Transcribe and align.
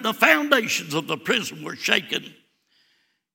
the 0.00 0.14
foundations 0.14 0.94
of 0.94 1.06
the 1.06 1.16
prison 1.16 1.64
were 1.64 1.76
shaken. 1.76 2.34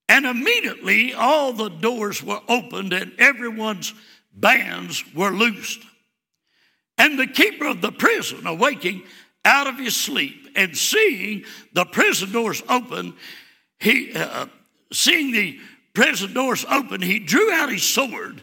And 0.09 0.25
immediately 0.25 1.13
all 1.13 1.53
the 1.53 1.69
doors 1.69 2.23
were 2.23 2.39
opened 2.47 2.93
and 2.93 3.11
everyone's 3.19 3.93
bands 4.33 5.03
were 5.13 5.31
loosed. 5.31 5.81
And 6.97 7.19
the 7.19 7.27
keeper 7.27 7.67
of 7.67 7.81
the 7.81 7.91
prison, 7.91 8.47
awaking 8.47 9.03
out 9.43 9.67
of 9.67 9.77
his 9.77 9.95
sleep 9.95 10.49
and 10.55 10.75
seeing 10.75 11.43
the 11.73 11.85
prison 11.85 12.31
doors 12.31 12.63
open, 12.69 13.13
he, 13.79 14.13
uh, 14.13 14.47
seeing 14.91 15.31
the 15.31 15.59
prison 15.93 16.33
doors 16.33 16.65
open, 16.69 17.01
he 17.01 17.19
drew 17.19 17.51
out 17.51 17.71
his 17.71 17.83
sword 17.83 18.41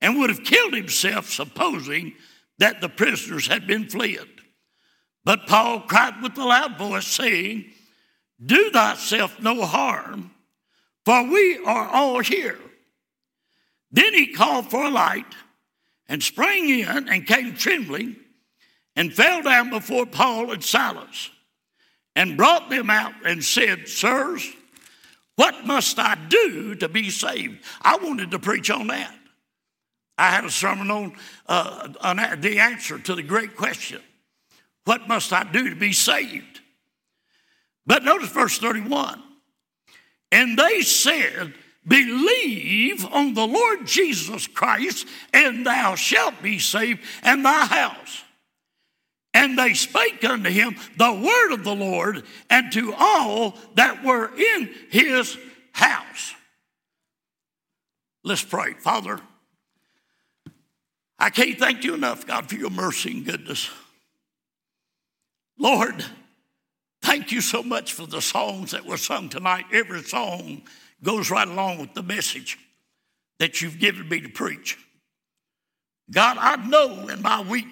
and 0.00 0.18
would 0.18 0.30
have 0.30 0.44
killed 0.44 0.74
himself, 0.74 1.28
supposing 1.28 2.14
that 2.58 2.80
the 2.80 2.88
prisoners 2.88 3.46
had 3.46 3.66
been 3.66 3.88
fled. 3.88 4.26
But 5.24 5.46
Paul 5.46 5.80
cried 5.80 6.22
with 6.22 6.38
a 6.38 6.44
loud 6.44 6.78
voice, 6.78 7.06
saying, 7.06 7.66
Do 8.44 8.70
thyself 8.70 9.40
no 9.40 9.64
harm, 9.64 10.30
for 11.04 11.22
we 11.24 11.58
are 11.58 11.88
all 11.88 12.20
here. 12.20 12.58
Then 13.90 14.14
he 14.14 14.32
called 14.32 14.70
for 14.70 14.84
a 14.84 14.90
light 14.90 15.34
and 16.08 16.22
sprang 16.22 16.68
in 16.68 17.08
and 17.08 17.26
came 17.26 17.54
trembling 17.54 18.16
and 18.96 19.12
fell 19.12 19.42
down 19.42 19.70
before 19.70 20.06
Paul 20.06 20.52
and 20.52 20.62
Silas 20.62 21.30
and 22.16 22.36
brought 22.36 22.68
them 22.68 22.90
out 22.90 23.12
and 23.24 23.44
said, 23.44 23.88
Sirs, 23.88 24.46
what 25.36 25.66
must 25.66 25.98
I 25.98 26.16
do 26.28 26.74
to 26.76 26.88
be 26.88 27.10
saved? 27.10 27.64
I 27.80 27.96
wanted 27.96 28.32
to 28.32 28.38
preach 28.38 28.70
on 28.70 28.88
that. 28.88 29.14
I 30.18 30.30
had 30.30 30.44
a 30.44 30.50
sermon 30.50 30.90
on 30.90 31.16
uh, 31.46 32.36
the 32.36 32.58
answer 32.58 32.98
to 32.98 33.14
the 33.14 33.22
great 33.22 33.56
question 33.56 34.02
what 34.88 35.06
must 35.06 35.34
I 35.34 35.44
do 35.44 35.68
to 35.68 35.76
be 35.76 35.92
saved? 35.92 36.62
But 37.84 38.04
notice 38.04 38.30
verse 38.30 38.56
31. 38.56 39.22
And 40.32 40.58
they 40.58 40.80
said, 40.80 41.52
Believe 41.86 43.04
on 43.04 43.34
the 43.34 43.46
Lord 43.46 43.86
Jesus 43.86 44.46
Christ, 44.46 45.06
and 45.34 45.66
thou 45.66 45.94
shalt 45.94 46.40
be 46.42 46.58
saved, 46.58 47.00
and 47.22 47.44
thy 47.44 47.66
house. 47.66 48.22
And 49.34 49.58
they 49.58 49.74
spake 49.74 50.24
unto 50.24 50.48
him 50.48 50.74
the 50.96 51.12
word 51.12 51.52
of 51.52 51.64
the 51.64 51.74
Lord, 51.74 52.24
and 52.48 52.72
to 52.72 52.94
all 52.96 53.58
that 53.74 54.02
were 54.02 54.34
in 54.34 54.70
his 54.88 55.36
house. 55.72 56.32
Let's 58.24 58.42
pray. 58.42 58.72
Father, 58.72 59.20
I 61.18 61.28
can't 61.28 61.58
thank 61.58 61.84
you 61.84 61.92
enough, 61.92 62.26
God, 62.26 62.48
for 62.48 62.54
your 62.54 62.70
mercy 62.70 63.10
and 63.10 63.26
goodness. 63.26 63.68
Lord, 65.58 66.04
thank 67.02 67.32
you 67.32 67.40
so 67.40 67.62
much 67.62 67.92
for 67.92 68.06
the 68.06 68.22
songs 68.22 68.70
that 68.70 68.86
were 68.86 68.96
sung 68.96 69.28
tonight. 69.28 69.66
Every 69.72 70.02
song 70.02 70.62
goes 71.02 71.30
right 71.30 71.48
along 71.48 71.78
with 71.78 71.94
the 71.94 72.02
message 72.02 72.58
that 73.38 73.60
you've 73.60 73.78
given 73.78 74.08
me 74.08 74.20
to 74.20 74.28
preach. 74.28 74.78
God, 76.10 76.38
I 76.40 76.56
know 76.66 77.08
in 77.08 77.20
my 77.22 77.42
weak, 77.42 77.66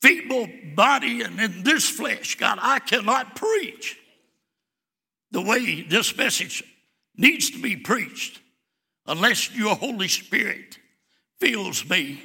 feeble 0.00 0.48
body 0.74 1.22
and 1.22 1.40
in 1.40 1.62
this 1.62 1.88
flesh, 1.88 2.36
God, 2.36 2.58
I 2.60 2.78
cannot 2.78 3.36
preach 3.36 3.98
the 5.30 5.42
way 5.42 5.82
this 5.82 6.16
message 6.16 6.62
needs 7.16 7.50
to 7.50 7.60
be 7.60 7.76
preached 7.76 8.40
unless 9.06 9.54
your 9.54 9.74
Holy 9.74 10.08
Spirit 10.08 10.78
fills 11.38 11.88
me. 11.88 12.22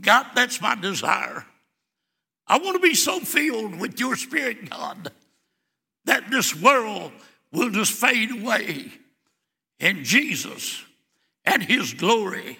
God, 0.00 0.26
that's 0.34 0.60
my 0.60 0.74
desire. 0.74 1.46
I 2.50 2.58
want 2.58 2.74
to 2.74 2.82
be 2.82 2.96
so 2.96 3.20
filled 3.20 3.78
with 3.78 4.00
your 4.00 4.16
spirit, 4.16 4.70
God, 4.70 5.12
that 6.06 6.32
this 6.32 6.52
world 6.60 7.12
will 7.52 7.70
just 7.70 7.92
fade 7.92 8.32
away 8.32 8.90
and 9.78 10.02
Jesus 10.02 10.82
and 11.44 11.62
his 11.62 11.94
glory 11.94 12.58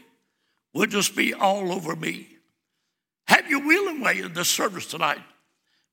will 0.73 0.87
just 0.87 1.17
be 1.17 1.35
all 1.35 1.73
over 1.73 1.97
me. 1.97 2.29
Have 3.27 3.51
your 3.51 3.67
will 3.67 3.89
and 3.89 4.01
way 4.01 4.21
in 4.21 4.33
this 4.33 4.49
service 4.49 4.87
tonight. 4.87 5.19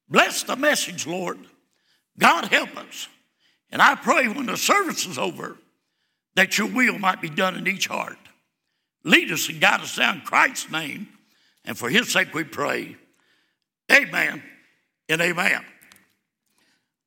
Bless 0.07 0.43
the 0.43 0.55
message, 0.55 1.07
Lord. 1.07 1.39
God 2.19 2.45
help 2.45 2.77
us. 2.77 3.07
And 3.71 3.81
I 3.81 3.95
pray 3.95 4.27
when 4.27 4.45
the 4.45 4.57
service 4.57 5.07
is 5.07 5.17
over 5.17 5.57
that 6.35 6.59
your 6.59 6.67
will 6.67 6.99
might 6.99 7.19
be 7.19 7.31
done 7.31 7.55
in 7.55 7.67
each 7.67 7.87
heart. 7.87 8.19
Lead 9.03 9.31
us 9.31 9.49
and 9.49 9.59
guide 9.59 9.81
us 9.81 9.95
down 9.95 10.21
Christ's 10.21 10.69
name. 10.69 11.07
And 11.65 11.75
for 11.75 11.89
his 11.89 12.13
sake 12.13 12.35
we 12.35 12.43
pray. 12.43 12.95
Amen 13.91 14.43
and 15.09 15.21
amen. 15.21 15.63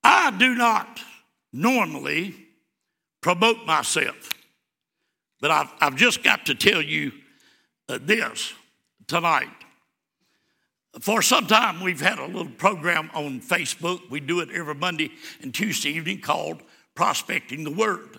I 0.03 0.31
do 0.31 0.55
not 0.55 1.01
normally 1.53 2.35
promote 3.21 3.67
myself, 3.67 4.33
but 5.41 5.51
I've, 5.51 5.73
I've 5.81 5.97
just 5.97 6.23
got 6.23 6.47
to 6.47 6.55
tell 6.55 6.81
you 6.81 7.13
uh, 7.89 7.99
this 8.01 8.55
tonight. 9.07 9.49
For 11.01 11.23
some 11.23 11.47
time, 11.47 11.81
we've 11.81 12.01
had 12.01 12.19
a 12.19 12.27
little 12.27 12.51
program 12.51 13.11
on 13.15 13.41
Facebook. 13.41 14.11
We 14.11 14.21
do 14.21 14.41
it 14.41 14.49
every 14.51 14.75
Monday 14.75 15.13
and 15.41 15.55
Tuesday 15.55 15.91
evening 15.91 16.21
called 16.21 16.63
Prospecting 16.95 17.63
the 17.63 17.71
Word. 17.71 18.19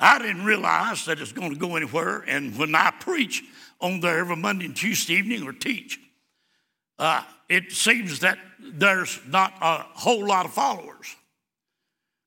I 0.00 0.18
didn't 0.18 0.44
realize 0.44 1.04
that 1.04 1.20
it's 1.20 1.32
going 1.32 1.50
to 1.50 1.58
go 1.58 1.76
anywhere, 1.76 2.24
and 2.26 2.56
when 2.56 2.74
I 2.74 2.90
preach 2.98 3.44
on 3.80 4.00
there 4.00 4.18
every 4.18 4.36
Monday 4.36 4.64
and 4.64 4.74
Tuesday 4.74 5.14
evening 5.14 5.46
or 5.46 5.52
teach, 5.52 6.00
uh, 7.00 7.22
it 7.48 7.72
seems 7.72 8.20
that 8.20 8.38
there's 8.60 9.18
not 9.26 9.54
a 9.60 9.78
whole 9.78 10.26
lot 10.26 10.46
of 10.46 10.52
followers. 10.52 11.16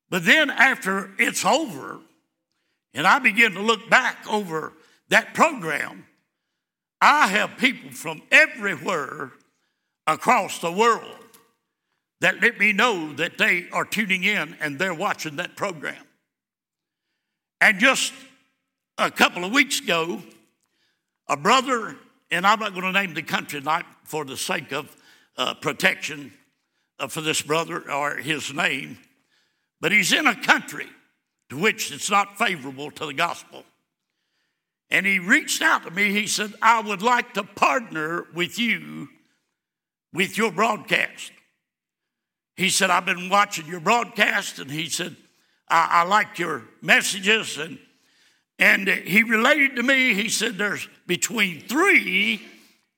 But 0.09 0.25
then 0.25 0.49
after 0.49 1.11
it's 1.17 1.45
over, 1.45 1.99
and 2.93 3.07
I 3.07 3.19
begin 3.19 3.53
to 3.53 3.61
look 3.61 3.89
back 3.89 4.25
over 4.29 4.73
that 5.09 5.33
program, 5.33 6.05
I 6.99 7.27
have 7.27 7.57
people 7.57 7.91
from 7.91 8.21
everywhere 8.31 9.31
across 10.07 10.59
the 10.59 10.71
world 10.71 11.19
that 12.21 12.41
let 12.41 12.57
me 12.59 12.71
know 12.71 13.13
that 13.13 13.37
they 13.37 13.67
are 13.71 13.85
tuning 13.85 14.23
in 14.23 14.55
and 14.59 14.79
they're 14.79 14.93
watching 14.93 15.35
that 15.37 15.55
program. 15.55 16.03
And 17.61 17.79
just 17.79 18.13
a 18.97 19.11
couple 19.11 19.43
of 19.43 19.51
weeks 19.51 19.79
ago, 19.79 20.21
a 21.27 21.37
brother 21.37 21.95
and 22.33 22.47
I'm 22.47 22.59
not 22.59 22.73
going 22.73 22.91
to 22.91 22.91
name 22.91 23.13
the 23.13 23.21
country 23.21 23.59
tonight 23.59 23.85
for 24.05 24.25
the 24.25 24.35
sake 24.35 24.71
of 24.71 24.95
uh, 25.37 25.53
protection 25.53 26.33
uh, 26.97 27.07
for 27.07 27.21
this 27.21 27.43
brother 27.43 27.89
or 27.91 28.17
his 28.17 28.51
name, 28.51 28.97
but 29.79 29.91
he's 29.91 30.11
in 30.11 30.25
a 30.25 30.35
country 30.35 30.87
to 31.49 31.57
which 31.57 31.91
it's 31.91 32.09
not 32.09 32.37
favorable 32.37 32.89
to 32.89 33.05
the 33.05 33.13
gospel. 33.13 33.63
And 34.89 35.05
he 35.05 35.19
reached 35.19 35.61
out 35.61 35.83
to 35.83 35.91
me. 35.91 36.11
He 36.11 36.25
said, 36.25 36.53
I 36.59 36.81
would 36.81 37.03
like 37.03 37.35
to 37.35 37.43
partner 37.43 38.25
with 38.33 38.57
you 38.57 39.09
with 40.11 40.35
your 40.35 40.51
broadcast. 40.51 41.31
He 42.55 42.69
said, 42.69 42.89
I've 42.89 43.05
been 43.05 43.29
watching 43.29 43.67
your 43.67 43.79
broadcast, 43.79 44.57
and 44.57 44.71
he 44.71 44.89
said, 44.89 45.15
I, 45.69 45.87
I 45.91 46.03
like 46.03 46.39
your 46.39 46.63
messages, 46.81 47.57
and 47.57 47.77
and 48.59 48.87
he 48.87 49.23
related 49.23 49.75
to 49.77 49.83
me, 49.83 50.13
he 50.13 50.29
said 50.29 50.57
there's 50.57 50.87
between 51.07 51.61
three 51.61 52.41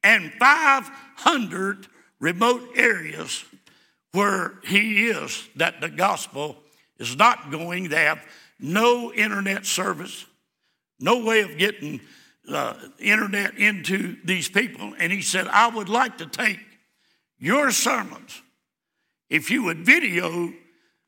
and 0.04 0.32
500 0.34 1.88
remote 2.20 2.70
areas 2.76 3.44
where 4.12 4.60
he 4.66 5.08
is 5.08 5.48
that 5.56 5.82
the 5.82 5.90
gospel 5.90 6.58
is 7.00 7.16
not 7.16 7.52
going. 7.52 7.90
They 7.90 8.04
have 8.04 8.24
no 8.60 9.12
internet 9.14 9.66
service, 9.66 10.26
no 11.00 11.24
way 11.24 11.42
of 11.42 11.58
getting 11.58 12.02
uh, 12.50 12.76
internet 13.00 13.58
into 13.58 14.18
these 14.24 14.50
people. 14.50 14.94
And 14.98 15.12
he 15.12 15.22
said, 15.22 15.48
I 15.48 15.68
would 15.68 15.90
like 15.90 16.18
to 16.20 16.28
take 16.28 16.60
your 17.38 17.72
sermons. 17.72 18.42
If 19.30 19.50
you 19.50 19.64
would 19.64 19.86
video 19.86 20.54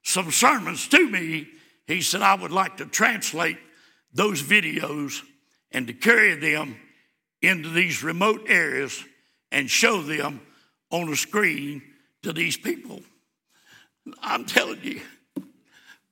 some 0.03 0.31
sermons 0.31 0.88
to 0.89 1.09
me, 1.09 1.47
he 1.85 2.01
said, 2.01 2.21
I 2.21 2.35
would 2.35 2.51
like 2.51 2.77
to 2.77 2.85
translate 2.85 3.57
those 4.17 4.41
videos 4.41 5.21
and 5.71 5.85
to 5.87 5.93
carry 5.93 6.35
them 6.35 6.75
into 7.41 7.69
these 7.69 8.03
remote 8.03 8.45
areas 8.49 9.05
and 9.51 9.69
show 9.69 10.01
them 10.01 10.41
on 10.89 11.07
a 11.09 11.15
screen 11.15 11.83
to 12.23 12.33
these 12.33 12.57
people. 12.57 12.99
I'm 14.21 14.45
telling 14.45 14.81
you, 14.81 15.01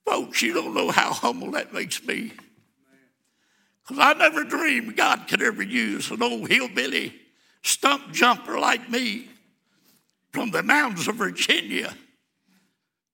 folks, 0.05 0.41
you 0.43 0.53
don't 0.53 0.75
know 0.75 0.91
how 0.91 1.13
humble 1.13 1.51
that 1.51 1.73
makes 1.73 2.05
me. 2.05 2.31
Because 3.81 3.99
I 3.99 4.13
never 4.13 4.43
dreamed 4.43 4.95
God 4.95 5.27
could 5.27 5.41
ever 5.41 5.63
use 5.63 6.11
an 6.11 6.21
old 6.21 6.47
hillbilly 6.49 7.13
stump 7.63 8.11
jumper 8.11 8.59
like 8.59 8.87
me 8.87 9.29
from 10.31 10.51
the 10.51 10.61
mountains 10.61 11.07
of 11.07 11.15
Virginia 11.15 11.91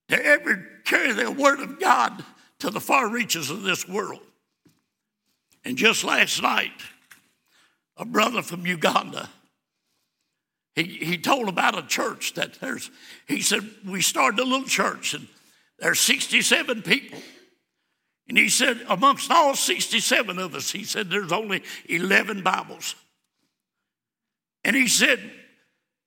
to 0.09 0.25
ever 0.25 0.67
carry 0.83 1.13
the 1.13 1.31
word 1.31 1.61
of 1.61 1.79
God 1.79 2.25
to 2.59 2.69
the 2.69 2.81
far 2.81 3.07
reaches 3.07 3.49
of 3.49 3.63
this 3.63 3.87
world. 3.87 4.19
And 5.63 5.77
just 5.77 6.03
last 6.03 6.41
night, 6.41 6.71
a 7.97 8.05
brother 8.05 8.41
from 8.41 8.65
Uganda 8.65 9.29
he, 10.75 10.83
he 10.83 11.17
told 11.17 11.49
about 11.49 11.77
a 11.77 11.85
church 11.85 12.33
that 12.35 12.53
there's, 12.55 12.89
he 13.27 13.41
said, 13.41 13.61
we 13.85 14.01
started 14.01 14.39
a 14.39 14.43
little 14.43 14.67
church 14.67 15.13
and 15.13 15.27
there's 15.79 15.99
67 15.99 16.81
people. 16.83 17.19
And 18.29 18.37
he 18.37 18.49
said, 18.49 18.79
amongst 18.87 19.29
all 19.29 19.55
67 19.55 20.39
of 20.39 20.55
us, 20.55 20.71
he 20.71 20.85
said, 20.85 21.09
there's 21.09 21.33
only 21.33 21.63
11 21.89 22.43
Bibles. 22.43 22.95
And 24.63 24.75
he 24.75 24.87
said, 24.87 25.19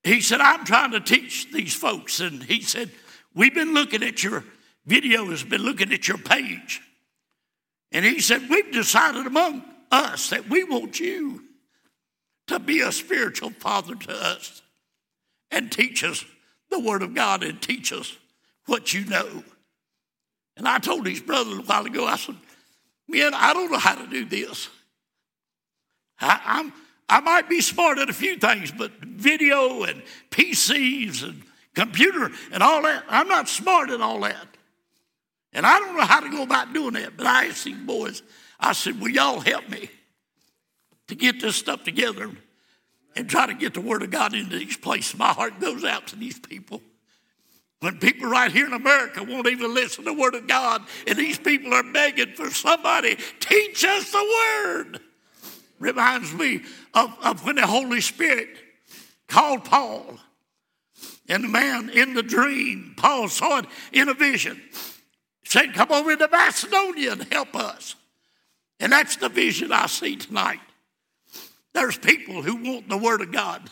he 0.02 0.20
said, 0.20 0.40
I'm 0.40 0.64
trying 0.64 0.92
to 0.92 1.00
teach 1.00 1.52
these 1.52 1.74
folks. 1.74 2.20
And 2.20 2.42
he 2.42 2.60
said, 2.60 2.90
We've 3.34 3.54
been 3.54 3.74
looking 3.74 4.04
at 4.04 4.22
your 4.22 4.44
video, 4.86 5.28
has 5.30 5.42
been 5.42 5.62
looking 5.62 5.92
at 5.92 6.06
your 6.06 6.18
page. 6.18 6.80
And 7.94 8.04
he 8.04 8.20
said, 8.20 8.50
We've 8.50 8.72
decided 8.72 9.26
among 9.26 9.62
us 9.90 10.30
that 10.30 10.50
we 10.50 10.64
want 10.64 10.98
you 10.98 11.44
to 12.48 12.58
be 12.58 12.80
a 12.80 12.92
spiritual 12.92 13.50
father 13.50 13.94
to 13.94 14.12
us 14.12 14.60
and 15.50 15.70
teach 15.70 16.02
us 16.02 16.24
the 16.70 16.80
Word 16.80 17.02
of 17.02 17.14
God 17.14 17.44
and 17.44 17.62
teach 17.62 17.92
us 17.92 18.16
what 18.66 18.92
you 18.92 19.06
know. 19.06 19.44
And 20.56 20.68
I 20.68 20.78
told 20.78 21.04
these 21.04 21.22
brothers 21.22 21.58
a 21.58 21.62
while 21.62 21.86
ago, 21.86 22.04
I 22.04 22.16
said, 22.16 22.36
Man, 23.08 23.32
I 23.32 23.52
don't 23.52 23.70
know 23.70 23.78
how 23.78 23.94
to 23.94 24.06
do 24.08 24.24
this. 24.24 24.68
I, 26.20 26.40
I'm, 26.44 26.72
I 27.08 27.20
might 27.20 27.48
be 27.48 27.60
smart 27.60 27.98
at 27.98 28.10
a 28.10 28.14
few 28.14 28.36
things, 28.38 28.72
but 28.72 28.90
video 29.02 29.84
and 29.84 30.02
PCs 30.30 31.22
and 31.22 31.42
computer 31.74 32.30
and 32.50 32.62
all 32.62 32.82
that, 32.82 33.04
I'm 33.08 33.28
not 33.28 33.48
smart 33.48 33.90
at 33.90 34.00
all 34.00 34.20
that. 34.20 34.53
And 35.54 35.64
I 35.64 35.78
don't 35.78 35.96
know 35.96 36.04
how 36.04 36.20
to 36.20 36.28
go 36.28 36.42
about 36.42 36.72
doing 36.72 36.94
that, 36.94 37.16
but 37.16 37.26
I 37.26 37.46
asked 37.46 37.64
these 37.64 37.78
boys, 37.78 38.22
I 38.58 38.72
said, 38.72 39.00
Will 39.00 39.10
y'all 39.10 39.40
help 39.40 39.68
me 39.68 39.88
to 41.08 41.14
get 41.14 41.40
this 41.40 41.56
stuff 41.56 41.84
together 41.84 42.30
and 43.14 43.28
try 43.28 43.46
to 43.46 43.54
get 43.54 43.74
the 43.74 43.80
Word 43.80 44.02
of 44.02 44.10
God 44.10 44.34
into 44.34 44.58
these 44.58 44.76
places? 44.76 45.16
My 45.16 45.32
heart 45.32 45.60
goes 45.60 45.84
out 45.84 46.08
to 46.08 46.16
these 46.16 46.38
people. 46.38 46.82
When 47.80 47.98
people 47.98 48.28
right 48.28 48.50
here 48.50 48.66
in 48.66 48.72
America 48.72 49.22
won't 49.22 49.46
even 49.46 49.74
listen 49.74 50.04
to 50.04 50.10
the 50.10 50.18
Word 50.18 50.34
of 50.34 50.46
God, 50.46 50.82
and 51.06 51.18
these 51.18 51.38
people 51.38 51.72
are 51.74 51.82
begging 51.82 52.32
for 52.32 52.50
somebody, 52.50 53.16
teach 53.40 53.84
us 53.84 54.10
the 54.10 54.62
Word. 54.64 55.00
Reminds 55.78 56.32
me 56.32 56.62
of, 56.94 57.14
of 57.22 57.44
when 57.44 57.56
the 57.56 57.66
Holy 57.66 58.00
Spirit 58.00 58.48
called 59.28 59.64
Paul. 59.64 60.18
And 61.28 61.44
the 61.44 61.48
man 61.48 61.90
in 61.90 62.14
the 62.14 62.22
dream, 62.22 62.94
Paul 62.96 63.28
saw 63.28 63.58
it 63.58 63.66
in 63.92 64.08
a 64.08 64.14
vision, 64.14 64.60
said, 65.54 65.72
Come 65.72 65.92
over 65.92 66.16
to 66.16 66.28
Macedonia 66.28 67.12
and 67.12 67.22
help 67.32 67.54
us. 67.54 67.94
And 68.80 68.92
that's 68.92 69.16
the 69.16 69.28
vision 69.28 69.70
I 69.70 69.86
see 69.86 70.16
tonight. 70.16 70.58
There's 71.72 71.96
people 71.96 72.42
who 72.42 72.56
want 72.56 72.88
the 72.88 72.98
Word 72.98 73.20
of 73.20 73.30
God. 73.30 73.70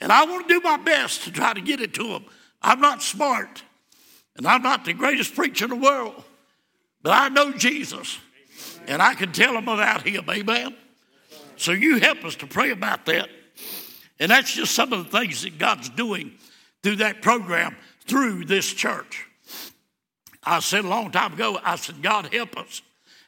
And 0.00 0.12
I 0.12 0.24
want 0.24 0.48
to 0.48 0.54
do 0.54 0.60
my 0.60 0.76
best 0.76 1.24
to 1.24 1.32
try 1.32 1.52
to 1.52 1.60
get 1.60 1.80
it 1.80 1.92
to 1.94 2.04
them. 2.04 2.24
I'm 2.62 2.80
not 2.80 3.02
smart, 3.02 3.62
and 4.36 4.46
I'm 4.46 4.62
not 4.62 4.84
the 4.84 4.92
greatest 4.92 5.34
preacher 5.34 5.64
in 5.64 5.70
the 5.70 5.76
world, 5.76 6.22
but 7.02 7.12
I 7.12 7.28
know 7.28 7.52
Jesus, 7.52 8.18
and 8.86 9.02
I 9.02 9.14
can 9.14 9.32
tell 9.32 9.54
them 9.54 9.68
about 9.68 10.06
Him. 10.06 10.24
Amen. 10.30 10.76
So 11.56 11.72
you 11.72 11.98
help 11.98 12.24
us 12.24 12.36
to 12.36 12.46
pray 12.46 12.70
about 12.70 13.04
that. 13.06 13.28
And 14.18 14.30
that's 14.30 14.52
just 14.52 14.74
some 14.74 14.92
of 14.92 15.10
the 15.10 15.18
things 15.18 15.42
that 15.42 15.58
God's 15.58 15.88
doing 15.88 16.32
through 16.82 16.96
that 16.96 17.20
program, 17.20 17.76
through 18.06 18.44
this 18.44 18.72
church. 18.72 19.26
I 20.42 20.60
said 20.60 20.84
a 20.84 20.88
long 20.88 21.10
time 21.10 21.34
ago, 21.34 21.58
I 21.62 21.76
said, 21.76 22.02
God 22.02 22.32
help 22.32 22.56
us 22.56 22.82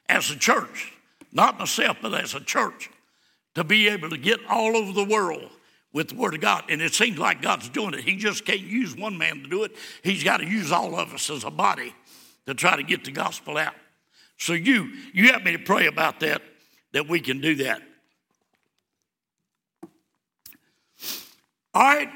as 0.08 0.30
a 0.30 0.36
church, 0.36 0.92
not 1.32 1.58
myself, 1.58 1.98
but 2.00 2.14
as 2.14 2.34
a 2.34 2.40
church, 2.40 2.90
to 3.54 3.64
be 3.64 3.88
able 3.88 4.10
to 4.10 4.16
get 4.16 4.40
all 4.48 4.76
over 4.76 4.92
the 4.92 5.04
world 5.04 5.50
with 5.92 6.08
the 6.08 6.14
Word 6.14 6.34
of 6.34 6.40
God. 6.40 6.64
And 6.68 6.80
it 6.80 6.94
seems 6.94 7.18
like 7.18 7.42
God's 7.42 7.68
doing 7.68 7.94
it. 7.94 8.00
He 8.00 8.16
just 8.16 8.44
can't 8.44 8.60
use 8.60 8.96
one 8.96 9.18
man 9.18 9.42
to 9.42 9.48
do 9.48 9.64
it, 9.64 9.72
He's 10.02 10.24
got 10.24 10.38
to 10.38 10.46
use 10.46 10.72
all 10.72 10.96
of 10.96 11.12
us 11.12 11.28
as 11.30 11.44
a 11.44 11.50
body 11.50 11.94
to 12.46 12.54
try 12.54 12.76
to 12.76 12.82
get 12.82 13.04
the 13.04 13.12
gospel 13.12 13.56
out. 13.56 13.74
So 14.38 14.54
you, 14.54 14.90
you 15.12 15.28
help 15.28 15.44
me 15.44 15.52
to 15.52 15.58
pray 15.58 15.86
about 15.86 16.20
that, 16.20 16.42
that 16.92 17.08
we 17.08 17.20
can 17.20 17.40
do 17.40 17.56
that. 17.56 17.82
All 21.74 21.82
right, 21.82 22.10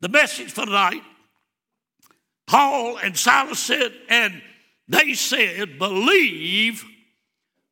the 0.00 0.08
message 0.08 0.52
for 0.52 0.66
tonight. 0.66 1.02
Paul 2.46 2.98
and 2.98 3.16
Silas 3.16 3.58
said, 3.58 3.92
and 4.08 4.40
they 4.88 5.14
said, 5.14 5.78
believe 5.78 6.84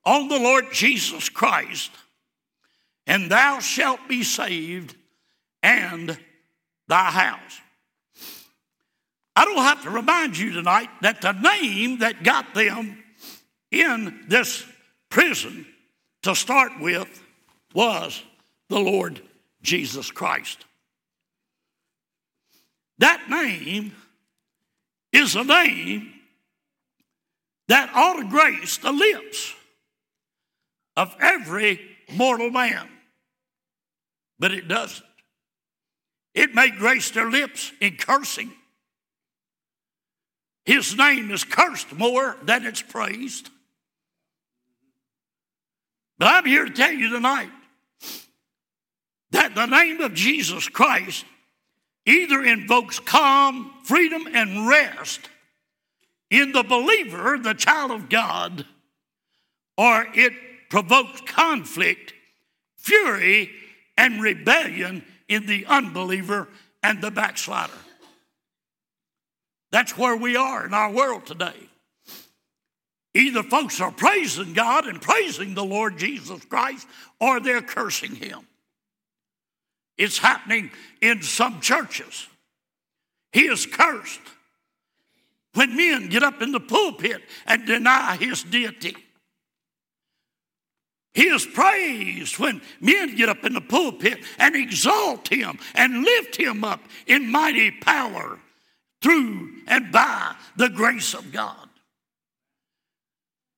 on 0.05 0.29
the 0.29 0.38
Lord 0.38 0.73
Jesus 0.73 1.29
Christ, 1.29 1.91
and 3.06 3.31
thou 3.31 3.61
shalt 3.61 4.00
be 4.09 4.23
saved 4.25 4.97
and 5.62 6.19
thy 6.88 7.11
house. 7.11 7.61
I 9.37 9.44
don't 9.44 9.59
have 9.59 9.82
to 9.82 9.91
remind 9.91 10.38
you 10.38 10.53
tonight 10.53 10.88
that 11.03 11.21
the 11.21 11.32
name 11.32 11.99
that 11.99 12.23
got 12.23 12.55
them 12.55 13.03
in 13.71 14.25
this 14.29 14.65
prison 15.09 15.67
to 16.23 16.35
start 16.35 16.81
with 16.81 17.23
was 17.75 18.23
the 18.69 18.79
Lord 18.79 19.21
Jesus 19.62 20.11
Christ. 20.11 20.65
That 22.99 23.29
name 23.29 23.93
is 25.14 25.37
a 25.37 25.44
name 25.44 26.12
that 27.69 27.90
ought 27.94 28.20
to 28.20 28.28
grace 28.28 28.76
the 28.78 28.93
lips 28.93 29.55
of 30.96 31.14
every 31.20 31.81
mortal 32.12 32.50
man, 32.50 32.88
but 34.38 34.52
it 34.52 34.69
doesn't. 34.69 35.06
It 36.34 36.55
may 36.55 36.70
grace 36.70 37.11
their 37.12 37.31
lips 37.31 37.72
in 37.81 37.96
cursing. 37.96 38.52
His 40.64 40.96
name 40.96 41.31
is 41.31 41.44
cursed 41.44 41.93
more 41.93 42.37
than 42.43 42.66
it's 42.66 42.82
praised. 42.82 43.50
But 46.19 46.28
I'm 46.28 46.46
here 46.46 46.64
to 46.64 46.70
tell 46.70 46.93
you 46.93 47.11
tonight 47.11 47.50
that 49.31 49.55
the 49.55 49.66
name 49.66 50.00
of 50.00 50.14
Jesus 50.14 50.69
Christ 50.69 51.25
either 52.06 52.42
invokes 52.42 52.98
calm, 52.98 53.72
freedom, 53.84 54.26
and 54.32 54.68
rest 54.68 55.28
in 56.30 56.52
the 56.52 56.62
believer, 56.62 57.38
the 57.38 57.54
child 57.54 57.90
of 57.90 58.08
God, 58.08 58.66
or 59.76 60.06
it 60.14 60.32
provokes 60.70 61.20
conflict, 61.22 62.12
fury, 62.76 63.50
and 63.96 64.20
rebellion 64.20 65.04
in 65.28 65.46
the 65.46 65.64
unbeliever 65.66 66.48
and 66.82 67.00
the 67.00 67.10
backslider. 67.10 67.72
That's 69.70 69.96
where 69.96 70.16
we 70.16 70.36
are 70.36 70.66
in 70.66 70.74
our 70.74 70.90
world 70.90 71.26
today. 71.26 71.68
Either 73.14 73.44
folks 73.44 73.80
are 73.80 73.92
praising 73.92 74.52
God 74.52 74.87
and 74.87 75.00
praising 75.00 75.54
the 75.54 75.64
Lord 75.64 75.99
Jesus 75.99 76.44
Christ, 76.44 76.87
or 77.20 77.40
they're 77.40 77.62
cursing 77.62 78.16
Him. 78.16 78.46
It's 79.96 80.18
happening 80.18 80.70
in 81.00 81.22
some 81.22 81.60
churches. 81.60 82.26
He 83.32 83.42
is 83.42 83.66
cursed 83.66 84.20
when 85.54 85.76
men 85.76 86.08
get 86.08 86.22
up 86.22 86.42
in 86.42 86.52
the 86.52 86.60
pulpit 86.60 87.22
and 87.46 87.66
deny 87.66 88.16
his 88.16 88.42
deity. 88.42 88.96
He 91.14 91.28
is 91.28 91.46
praised 91.46 92.40
when 92.40 92.60
men 92.80 93.14
get 93.14 93.28
up 93.28 93.44
in 93.44 93.54
the 93.54 93.60
pulpit 93.60 94.24
and 94.36 94.56
exalt 94.56 95.28
him 95.28 95.58
and 95.74 96.02
lift 96.02 96.36
him 96.36 96.64
up 96.64 96.80
in 97.06 97.30
mighty 97.30 97.70
power 97.70 98.40
through 99.00 99.52
and 99.68 99.92
by 99.92 100.34
the 100.56 100.68
grace 100.68 101.14
of 101.14 101.32
God. 101.32 101.63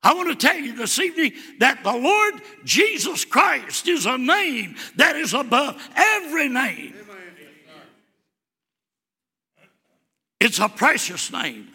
I 0.07 0.15
want 0.15 0.29
to 0.29 0.37
tell 0.37 0.57
you 0.57 0.73
this 0.77 1.01
evening 1.01 1.33
that 1.59 1.83
the 1.83 1.93
Lord 1.93 2.35
Jesus 2.63 3.25
Christ 3.25 3.89
is 3.89 4.07
a 4.07 4.17
name 4.17 4.77
that 4.95 5.17
is 5.17 5.35
above 5.35 5.83
every 5.97 6.49
name. 6.49 6.95
It's 10.39 10.61
a 10.61 10.69
precious 10.69 11.33
name. 11.33 11.71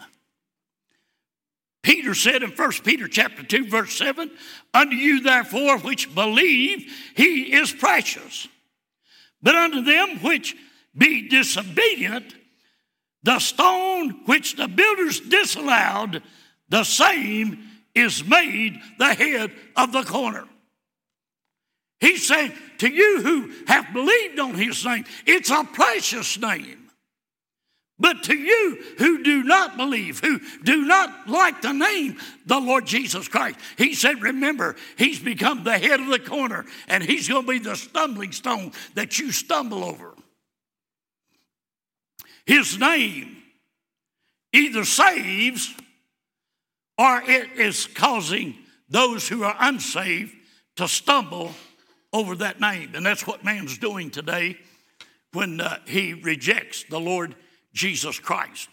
Peter 1.83 2.13
said 2.13 2.41
in 2.41 2.51
1 2.51 2.71
Peter 2.85 3.09
chapter 3.09 3.43
2 3.43 3.65
verse 3.65 3.97
7, 3.97 4.31
"Unto 4.73 4.95
you 4.95 5.19
therefore 5.19 5.79
which 5.79 6.15
believe, 6.15 6.89
he 7.17 7.51
is 7.51 7.73
precious. 7.73 8.47
But 9.41 9.55
unto 9.55 9.81
them 9.81 10.19
which 10.19 10.55
be 10.97 11.27
disobedient, 11.27 12.33
the 13.23 13.39
stone 13.39 14.21
which 14.23 14.55
the 14.55 14.69
builders 14.69 15.19
disallowed, 15.19 16.23
the 16.69 16.85
same 16.85 17.67
is 17.95 18.25
made 18.25 18.79
the 18.97 19.13
head 19.13 19.51
of 19.75 19.91
the 19.91 20.03
corner. 20.03 20.45
He's 21.99 22.27
saying 22.27 22.53
to 22.79 22.89
you 22.89 23.21
who 23.21 23.51
have 23.67 23.93
believed 23.93 24.39
on 24.39 24.55
his 24.55 24.83
name, 24.83 25.05
it's 25.25 25.51
a 25.51 25.63
precious 25.63 26.39
name. 26.39 26.77
But 27.99 28.23
to 28.23 28.35
you 28.35 28.83
who 28.97 29.23
do 29.23 29.43
not 29.43 29.77
believe, 29.77 30.19
who 30.19 30.39
do 30.63 30.85
not 30.85 31.29
like 31.29 31.61
the 31.61 31.71
name, 31.71 32.17
the 32.47 32.59
Lord 32.59 32.87
Jesus 32.87 33.27
Christ, 33.27 33.59
he 33.77 33.93
said, 33.93 34.23
remember, 34.23 34.75
he's 34.97 35.19
become 35.19 35.63
the 35.63 35.77
head 35.77 35.99
of 35.99 36.07
the 36.07 36.17
corner 36.17 36.65
and 36.87 37.03
he's 37.03 37.29
going 37.29 37.45
to 37.45 37.51
be 37.51 37.59
the 37.59 37.75
stumbling 37.75 38.31
stone 38.31 38.71
that 38.95 39.19
you 39.19 39.31
stumble 39.31 39.83
over. 39.83 40.15
His 42.47 42.79
name 42.79 43.37
either 44.51 44.83
saves 44.83 45.71
or 47.01 47.23
it 47.25 47.53
is 47.57 47.87
causing 47.87 48.55
those 48.87 49.27
who 49.27 49.43
are 49.43 49.55
unsaved 49.59 50.35
to 50.75 50.87
stumble 50.87 51.51
over 52.13 52.35
that 52.35 52.61
name. 52.61 52.91
And 52.93 53.03
that's 53.03 53.25
what 53.25 53.43
man's 53.43 53.79
doing 53.79 54.11
today 54.11 54.59
when 55.33 55.59
uh, 55.59 55.79
he 55.87 56.13
rejects 56.13 56.83
the 56.83 56.99
Lord 56.99 57.33
Jesus 57.73 58.19
Christ. 58.19 58.69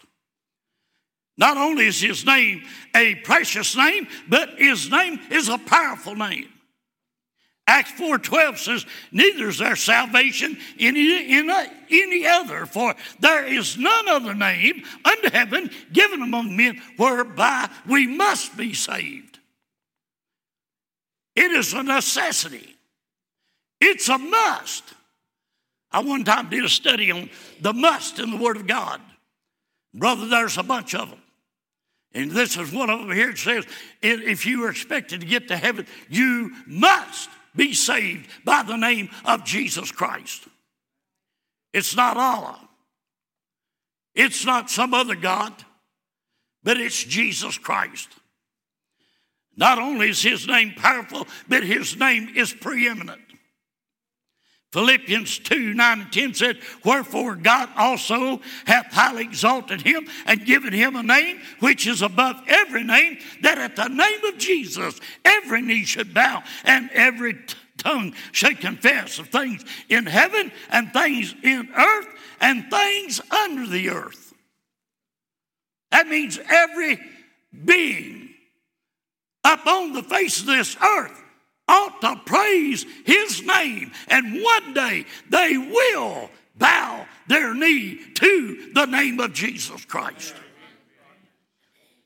Not 1.37 1.57
only 1.57 1.87
is 1.87 1.99
his 1.99 2.23
name 2.23 2.61
a 2.95 3.15
precious 3.15 3.75
name, 3.75 4.07
but 4.27 4.59
his 4.59 4.91
name 4.91 5.19
is 5.31 5.49
a 5.49 5.57
powerful 5.57 6.13
name. 6.13 6.49
Acts 7.69 7.91
4.12 8.01 8.57
says, 8.57 8.85
Neither 9.11 9.49
is 9.49 9.59
there 9.59 9.75
salvation 9.75 10.57
in 10.79 10.97
in 10.97 11.51
a, 11.51 11.71
any 11.91 12.25
other, 12.25 12.65
for 12.65 12.95
there 13.19 13.45
is 13.45 13.77
none 13.77 14.09
other 14.09 14.33
name 14.33 14.83
under 15.05 15.29
heaven 15.29 15.69
given 15.93 16.23
among 16.23 16.57
men 16.57 16.81
whereby 16.97 17.69
we 17.87 18.07
must 18.07 18.57
be 18.57 18.73
saved. 18.73 19.37
It 21.35 21.51
is 21.51 21.73
a 21.73 21.83
necessity. 21.83 22.75
It's 23.79 24.09
a 24.09 24.17
must. 24.17 24.83
I 25.91 25.99
one 25.99 26.23
time 26.23 26.49
did 26.49 26.65
a 26.65 26.69
study 26.69 27.11
on 27.11 27.29
the 27.61 27.71
must 27.71 28.17
in 28.17 28.31
the 28.31 28.37
Word 28.37 28.57
of 28.57 28.65
God. 28.65 28.99
Brother, 29.93 30.25
there's 30.27 30.57
a 30.57 30.63
bunch 30.63 30.95
of 30.95 31.11
them. 31.11 31.21
And 32.15 32.31
this 32.31 32.57
is 32.57 32.73
one 32.73 32.89
of 32.89 32.99
them 33.01 33.11
here. 33.11 33.29
It 33.29 33.37
says, 33.37 33.67
if 34.01 34.47
you 34.47 34.63
are 34.63 34.71
expected 34.71 35.21
to 35.21 35.27
get 35.27 35.49
to 35.49 35.55
heaven, 35.57 35.85
you 36.09 36.51
must 36.65 37.29
be 37.55 37.73
saved 37.73 38.29
by 38.45 38.63
the 38.63 38.77
name 38.77 39.09
of 39.25 39.45
Jesus 39.45 39.91
Christ. 39.91 40.47
It's 41.73 41.95
not 41.95 42.17
Allah. 42.17 42.59
It's 44.15 44.45
not 44.45 44.69
some 44.69 44.93
other 44.93 45.15
God, 45.15 45.53
but 46.63 46.77
it's 46.77 47.03
Jesus 47.03 47.57
Christ. 47.57 48.09
Not 49.55 49.77
only 49.77 50.09
is 50.09 50.21
his 50.21 50.47
name 50.47 50.73
powerful, 50.75 51.27
but 51.47 51.63
his 51.63 51.97
name 51.97 52.29
is 52.35 52.53
preeminent. 52.53 53.21
Philippians 54.71 55.39
2 55.39 55.73
9 55.73 56.01
and 56.01 56.11
10 56.11 56.33
said, 56.35 56.59
Wherefore 56.85 57.35
God 57.35 57.69
also 57.75 58.39
hath 58.65 58.93
highly 58.93 59.23
exalted 59.23 59.81
him 59.81 60.07
and 60.25 60.45
given 60.45 60.73
him 60.73 60.95
a 60.95 61.01
name 61.01 61.39
which 61.59 61.87
is 61.87 62.03
above 62.03 62.35
every 62.47 62.83
name, 62.83 63.17
that 63.41 63.57
at 63.57 63.75
the 63.75 63.87
name 63.87 64.23
of 64.25 64.37
Jesus 64.37 64.99
every 65.25 65.61
knee 65.61 65.85
should 65.85 66.13
bow 66.13 66.43
and 66.65 66.89
every 66.93 67.33
t- 67.33 67.55
tongue 67.77 68.13
should 68.31 68.59
confess 68.59 69.17
of 69.17 69.29
things 69.29 69.65
in 69.87 70.05
heaven 70.05 70.51
and 70.69 70.93
things 70.93 71.33
in 71.41 71.69
earth 71.75 72.07
and 72.39 72.69
things 72.69 73.21
under 73.31 73.65
the 73.65 73.89
earth. 73.89 74.33
That 75.89 76.07
means 76.07 76.37
every 76.47 76.99
being 77.65 78.29
up 79.43 79.65
on 79.65 79.93
the 79.93 80.03
face 80.03 80.41
of 80.41 80.45
this 80.45 80.77
earth 80.79 81.23
ought 81.69 82.01
to 82.01 82.15
praise 82.25 82.85
his 83.05 83.43
name. 83.43 83.91
And 84.07 84.41
one 84.41 84.73
day 84.73 85.05
they 85.29 85.57
will 85.57 86.29
bow 86.57 87.05
their 87.27 87.53
knee 87.53 87.99
to 88.15 88.71
the 88.73 88.85
name 88.85 89.19
of 89.19 89.33
Jesus 89.33 89.85
Christ. 89.85 90.33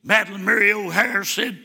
Madalyn 0.05 0.41
Murray 0.41 0.73
O'Hair 0.73 1.23
said 1.23 1.57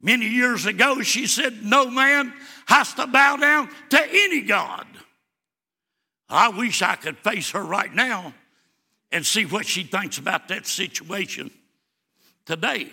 many 0.00 0.26
years 0.26 0.64
ago, 0.64 1.02
she 1.02 1.26
said, 1.26 1.62
No 1.62 1.90
man 1.90 2.32
has 2.66 2.94
to 2.94 3.06
bow 3.06 3.36
down 3.36 3.68
to 3.90 4.00
any 4.02 4.40
God. 4.40 4.86
I 6.28 6.48
wish 6.48 6.82
I 6.82 6.96
could 6.96 7.18
face 7.18 7.50
her 7.50 7.62
right 7.62 7.94
now 7.94 8.34
and 9.12 9.24
see 9.24 9.44
what 9.44 9.66
she 9.66 9.84
thinks 9.84 10.18
about 10.18 10.48
that 10.48 10.66
situation 10.66 11.50
today. 12.44 12.90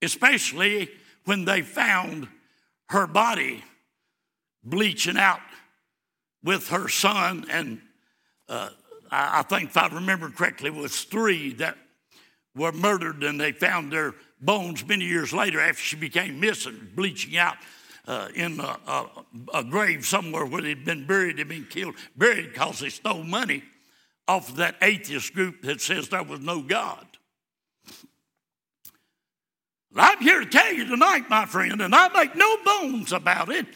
Especially 0.00 0.88
when 1.28 1.44
they 1.44 1.60
found 1.60 2.26
her 2.88 3.06
body 3.06 3.62
bleaching 4.64 5.18
out 5.18 5.42
with 6.42 6.68
her 6.68 6.88
son, 6.88 7.44
and 7.50 7.82
uh, 8.48 8.70
I 9.10 9.42
think, 9.42 9.68
if 9.68 9.76
I 9.76 9.88
remember 9.88 10.30
correctly, 10.30 10.68
it 10.68 10.74
was 10.74 11.04
three 11.04 11.52
that 11.54 11.76
were 12.56 12.72
murdered, 12.72 13.22
and 13.24 13.38
they 13.38 13.52
found 13.52 13.92
their 13.92 14.14
bones 14.40 14.86
many 14.88 15.04
years 15.04 15.34
later 15.34 15.60
after 15.60 15.82
she 15.82 15.96
became 15.96 16.40
missing, 16.40 16.88
bleaching 16.94 17.36
out 17.36 17.56
uh, 18.06 18.28
in 18.34 18.58
a, 18.58 18.78
a, 18.86 19.06
a, 19.52 19.64
grave 19.64 20.06
somewhere 20.06 20.46
where 20.46 20.62
they'd 20.62 20.86
been 20.86 21.06
buried, 21.06 21.36
they'd 21.36 21.46
been 21.46 21.66
killed, 21.66 21.96
buried 22.16 22.54
because 22.54 22.80
they 22.80 22.88
stole 22.88 23.22
money 23.22 23.62
off 24.26 24.48
of 24.48 24.56
that 24.56 24.76
atheist 24.80 25.34
group 25.34 25.60
that 25.60 25.82
says 25.82 26.08
there 26.08 26.22
was 26.22 26.40
no 26.40 26.62
God. 26.62 27.06
I'm 30.00 30.20
here 30.20 30.40
to 30.40 30.46
tell 30.46 30.72
you 30.72 30.86
tonight, 30.86 31.28
my 31.28 31.46
friend, 31.46 31.80
and 31.80 31.94
I 31.94 32.08
make 32.08 32.36
no 32.36 32.56
bones 32.64 33.12
about 33.12 33.50
it, 33.50 33.66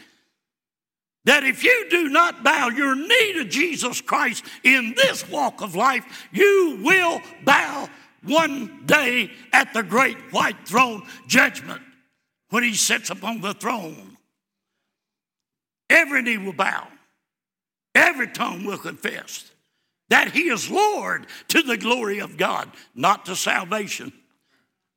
that 1.25 1.43
if 1.43 1.63
you 1.63 1.87
do 1.89 2.09
not 2.09 2.43
bow 2.43 2.69
your 2.69 2.95
knee 2.95 3.33
to 3.33 3.45
Jesus 3.45 4.01
Christ 4.01 4.45
in 4.63 4.93
this 4.95 5.27
walk 5.29 5.61
of 5.61 5.75
life, 5.75 6.27
you 6.31 6.79
will 6.83 7.21
bow 7.43 7.89
one 8.23 8.85
day 8.85 9.31
at 9.51 9.73
the 9.73 9.83
great 9.83 10.17
white 10.31 10.67
throne 10.67 11.03
judgment 11.27 11.81
when 12.49 12.63
he 12.63 12.73
sits 12.73 13.09
upon 13.09 13.41
the 13.41 13.53
throne. 13.53 14.17
Every 15.89 16.21
knee 16.21 16.37
will 16.37 16.53
bow, 16.53 16.87
every 17.95 18.27
tongue 18.27 18.65
will 18.65 18.77
confess 18.77 19.51
that 20.09 20.31
he 20.31 20.49
is 20.49 20.69
Lord 20.69 21.25
to 21.49 21.63
the 21.63 21.77
glory 21.77 22.19
of 22.19 22.37
God, 22.37 22.69
not 22.93 23.25
to 23.25 23.35
salvation. 23.35 24.13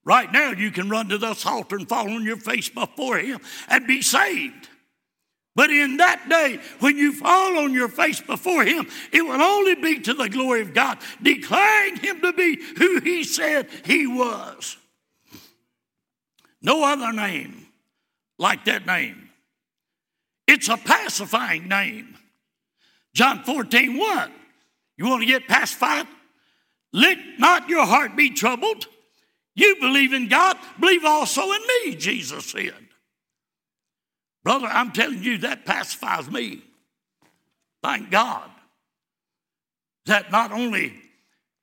Right 0.06 0.32
now, 0.32 0.52
you 0.52 0.70
can 0.70 0.88
run 0.88 1.08
to 1.08 1.18
this 1.18 1.44
altar 1.44 1.74
and 1.74 1.88
fall 1.88 2.08
on 2.08 2.22
your 2.22 2.36
face 2.36 2.68
before 2.68 3.18
Him 3.18 3.40
and 3.68 3.88
be 3.88 4.02
saved. 4.02 4.68
But 5.56 5.70
in 5.70 5.96
that 5.96 6.28
day, 6.28 6.60
when 6.78 6.96
you 6.96 7.12
fall 7.12 7.58
on 7.58 7.72
your 7.72 7.88
face 7.88 8.20
before 8.20 8.64
Him, 8.64 8.86
it 9.12 9.22
will 9.22 9.42
only 9.42 9.74
be 9.74 9.98
to 9.98 10.14
the 10.14 10.28
glory 10.28 10.60
of 10.60 10.72
God, 10.72 10.98
declaring 11.20 11.96
Him 11.96 12.20
to 12.20 12.32
be 12.32 12.56
who 12.78 13.00
He 13.00 13.24
said 13.24 13.68
He 13.84 14.06
was. 14.06 14.76
No 16.62 16.84
other 16.84 17.12
name 17.12 17.66
like 18.38 18.64
that 18.66 18.86
name. 18.86 19.28
It's 20.46 20.68
a 20.68 20.76
pacifying 20.76 21.66
name. 21.66 22.16
John 23.12 23.42
14, 23.42 23.98
1. 23.98 24.32
You 24.98 25.08
want 25.08 25.22
to 25.22 25.26
get 25.26 25.48
pacified? 25.48 26.06
Let 26.92 27.18
not 27.40 27.68
your 27.68 27.86
heart 27.86 28.14
be 28.14 28.30
troubled. 28.30 28.86
You 29.56 29.76
believe 29.80 30.12
in 30.12 30.28
God, 30.28 30.56
believe 30.78 31.04
also 31.04 31.42
in 31.42 31.60
me, 31.84 31.96
Jesus 31.96 32.50
said. 32.50 32.74
Brother, 34.44 34.66
I'm 34.66 34.92
telling 34.92 35.24
you, 35.24 35.38
that 35.38 35.64
pacifies 35.64 36.30
me. 36.30 36.62
Thank 37.82 38.10
God 38.10 38.48
that 40.04 40.30
not 40.30 40.52
only 40.52 40.92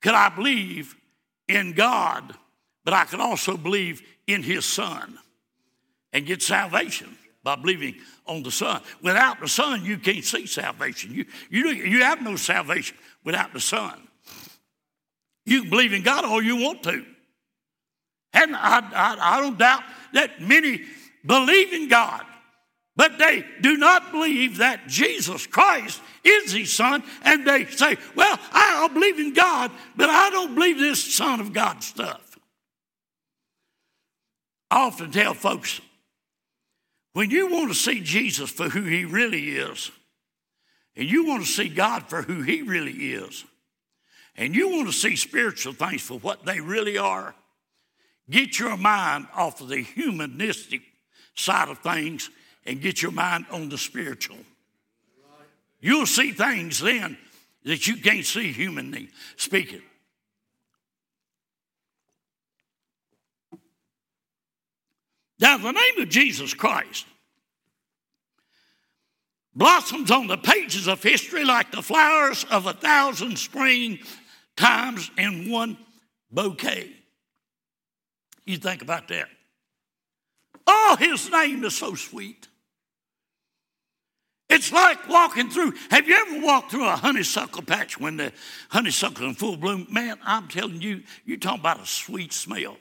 could 0.02 0.12
I 0.14 0.28
believe 0.28 0.94
in 1.48 1.72
God, 1.72 2.34
but 2.84 2.92
I 2.92 3.04
could 3.04 3.20
also 3.20 3.56
believe 3.56 4.02
in 4.26 4.42
His 4.42 4.64
Son 4.64 5.18
and 6.12 6.26
get 6.26 6.42
salvation 6.42 7.16
by 7.42 7.56
believing 7.56 7.96
on 8.26 8.42
the 8.42 8.50
Son. 8.50 8.82
Without 9.02 9.40
the 9.40 9.48
Son, 9.48 9.84
you 9.84 9.98
can't 9.98 10.24
see 10.24 10.46
salvation. 10.46 11.14
You, 11.14 11.26
you, 11.50 11.68
you 11.68 12.02
have 12.02 12.22
no 12.22 12.36
salvation 12.36 12.96
without 13.22 13.52
the 13.52 13.60
Son. 13.60 14.08
You 15.46 15.62
can 15.62 15.70
believe 15.70 15.92
in 15.92 16.02
God 16.02 16.24
all 16.24 16.42
you 16.42 16.56
want 16.56 16.82
to. 16.84 17.04
And 18.34 18.54
I, 18.54 18.80
I, 18.80 19.36
I 19.38 19.40
don't 19.40 19.56
doubt 19.56 19.82
that 20.12 20.40
many 20.40 20.82
believe 21.24 21.72
in 21.72 21.88
God, 21.88 22.24
but 22.96 23.18
they 23.18 23.44
do 23.60 23.76
not 23.76 24.10
believe 24.12 24.58
that 24.58 24.88
Jesus 24.88 25.46
Christ 25.46 26.00
is 26.24 26.52
his 26.52 26.72
son. 26.72 27.02
And 27.22 27.46
they 27.46 27.64
say, 27.66 27.96
Well, 28.14 28.38
I 28.52 28.88
believe 28.92 29.18
in 29.18 29.32
God, 29.32 29.70
but 29.96 30.10
I 30.10 30.30
don't 30.30 30.54
believe 30.54 30.78
this 30.78 31.14
Son 31.14 31.40
of 31.40 31.52
God 31.52 31.82
stuff. 31.82 32.38
I 34.70 34.86
often 34.86 35.12
tell 35.12 35.34
folks 35.34 35.80
when 37.12 37.30
you 37.30 37.48
want 37.48 37.68
to 37.68 37.74
see 37.74 38.00
Jesus 38.00 38.50
for 38.50 38.68
who 38.68 38.82
he 38.82 39.04
really 39.04 39.50
is, 39.50 39.92
and 40.96 41.08
you 41.08 41.26
want 41.26 41.44
to 41.44 41.48
see 41.48 41.68
God 41.68 42.08
for 42.08 42.22
who 42.22 42.42
he 42.42 42.62
really 42.62 43.12
is, 43.12 43.44
and 44.36 44.54
you 44.54 44.70
want 44.70 44.88
to 44.88 44.92
see 44.92 45.14
spiritual 45.14 45.74
things 45.74 46.02
for 46.02 46.18
what 46.18 46.44
they 46.44 46.58
really 46.60 46.98
are, 46.98 47.36
Get 48.28 48.58
your 48.58 48.76
mind 48.76 49.26
off 49.34 49.60
of 49.60 49.68
the 49.68 49.82
humanistic 49.82 50.82
side 51.34 51.68
of 51.68 51.78
things 51.78 52.30
and 52.64 52.80
get 52.80 53.02
your 53.02 53.12
mind 53.12 53.46
on 53.50 53.68
the 53.68 53.78
spiritual. 53.78 54.38
You'll 55.80 56.06
see 56.06 56.32
things 56.32 56.80
then 56.80 57.18
that 57.64 57.86
you 57.86 57.96
can't 57.96 58.24
see 58.24 58.52
humanly 58.52 59.10
speaking. 59.36 59.82
Now, 65.38 65.58
the 65.58 65.72
name 65.72 66.00
of 66.00 66.08
Jesus 66.08 66.54
Christ 66.54 67.06
blossoms 69.54 70.10
on 70.10 70.26
the 70.26 70.38
pages 70.38 70.88
of 70.88 71.02
history 71.02 71.44
like 71.44 71.70
the 71.70 71.82
flowers 71.82 72.44
of 72.50 72.66
a 72.66 72.72
thousand 72.72 73.38
spring 73.38 73.98
times 74.56 75.10
in 75.18 75.50
one 75.50 75.76
bouquet. 76.30 76.90
You 78.46 78.56
think 78.56 78.82
about 78.82 79.08
that. 79.08 79.28
Oh, 80.66 80.96
his 80.98 81.30
name 81.30 81.64
is 81.64 81.76
so 81.76 81.94
sweet. 81.94 82.48
It's 84.50 84.72
like 84.72 85.08
walking 85.08 85.50
through. 85.50 85.72
Have 85.90 86.06
you 86.06 86.14
ever 86.14 86.46
walked 86.46 86.70
through 86.70 86.86
a 86.86 86.96
honeysuckle 86.96 87.62
patch 87.62 87.98
when 87.98 88.18
the 88.18 88.32
honeysuckle 88.68 89.26
in 89.26 89.34
full 89.34 89.56
bloom? 89.56 89.86
Man, 89.90 90.18
I'm 90.22 90.48
telling 90.48 90.80
you, 90.80 91.02
you're 91.24 91.38
talking 91.38 91.60
about 91.60 91.82
a 91.82 91.86
sweet 91.86 92.32
smell. 92.32 92.76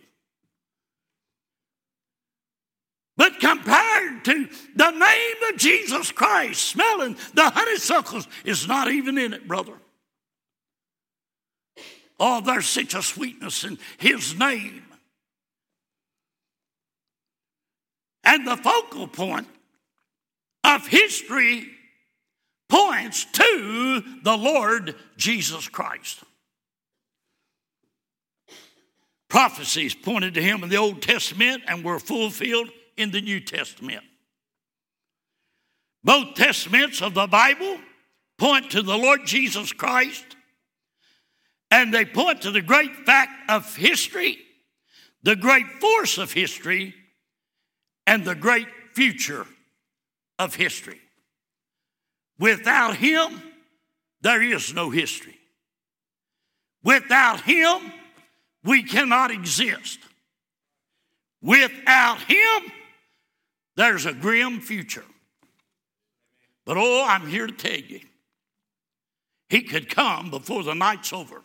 But 3.16 3.40
compared 3.40 4.26
to 4.26 4.50
the 4.76 4.92
name 4.92 5.54
of 5.54 5.58
Jesus 5.58 6.12
Christ, 6.12 6.64
smelling 6.64 7.16
the 7.34 7.50
honeysuckles 7.50 8.28
is 8.44 8.68
not 8.68 8.90
even 8.90 9.18
in 9.18 9.34
it, 9.34 9.48
brother. 9.48 9.74
Oh, 12.20 12.42
there's 12.42 12.68
such 12.68 12.94
a 12.94 13.02
sweetness 13.02 13.64
in 13.64 13.78
his 13.98 14.38
name. 14.38 14.84
And 18.24 18.48
the 18.48 18.58
focal 18.58 19.08
point 19.08 19.48
of 20.64 20.88
history 20.88 21.68
points 22.70 23.26
to 23.26 24.04
the 24.24 24.38
Lord 24.38 24.96
Jesus 25.18 25.68
Christ. 25.68 26.24
Prophecies 29.30 29.96
pointed 29.96 30.36
to 30.36 30.42
him 30.42 30.64
in 30.64 30.70
the 30.70 30.78
Old 30.78 31.02
Testament 31.02 31.64
and 31.68 31.84
were 31.84 32.00
fulfilled 32.00 32.70
in 32.98 33.12
the 33.12 33.22
New 33.22 33.40
Testament. 33.40 34.04
Both 36.04 36.36
testaments 36.36 37.02
of 37.02 37.14
the 37.14 37.28
Bible 37.28 37.78
point 38.38 38.72
to 38.72 38.82
the 38.82 38.98
Lord 38.98 39.22
Jesus 39.26 39.72
Christ, 39.74 40.26
and 41.72 41.94
they 41.94 42.06
point 42.06 42.42
to 42.42 42.52
the 42.52 42.62
great 42.62 42.96
fact 43.06 43.50
of 43.50 43.76
history, 43.76 44.38
the 45.24 45.36
great 45.36 45.68
force 45.80 46.18
of 46.18 46.32
history, 46.32 46.94
and 48.06 48.26
the 48.26 48.36
great 48.36 48.68
future 48.94 49.46
of 50.40 50.56
history. 50.56 51.00
Without 52.40 52.96
Him, 52.96 53.42
there 54.22 54.42
is 54.42 54.74
no 54.74 54.90
history. 54.90 55.38
Without 56.84 57.42
Him, 57.42 57.92
we 58.64 58.84
cannot 58.84 59.32
exist. 59.32 60.00
Without 61.42 62.20
Him, 62.22 62.72
there's 63.76 64.06
a 64.06 64.14
grim 64.14 64.60
future. 64.60 65.06
But 66.66 66.78
oh, 66.78 67.06
I'm 67.08 67.28
here 67.28 67.48
to 67.48 67.54
tell 67.54 67.80
you, 67.80 68.00
He 69.50 69.62
could 69.64 69.90
come 69.90 70.30
before 70.30 70.64
the 70.64 70.74
night's 70.74 71.12
over. 71.12 71.42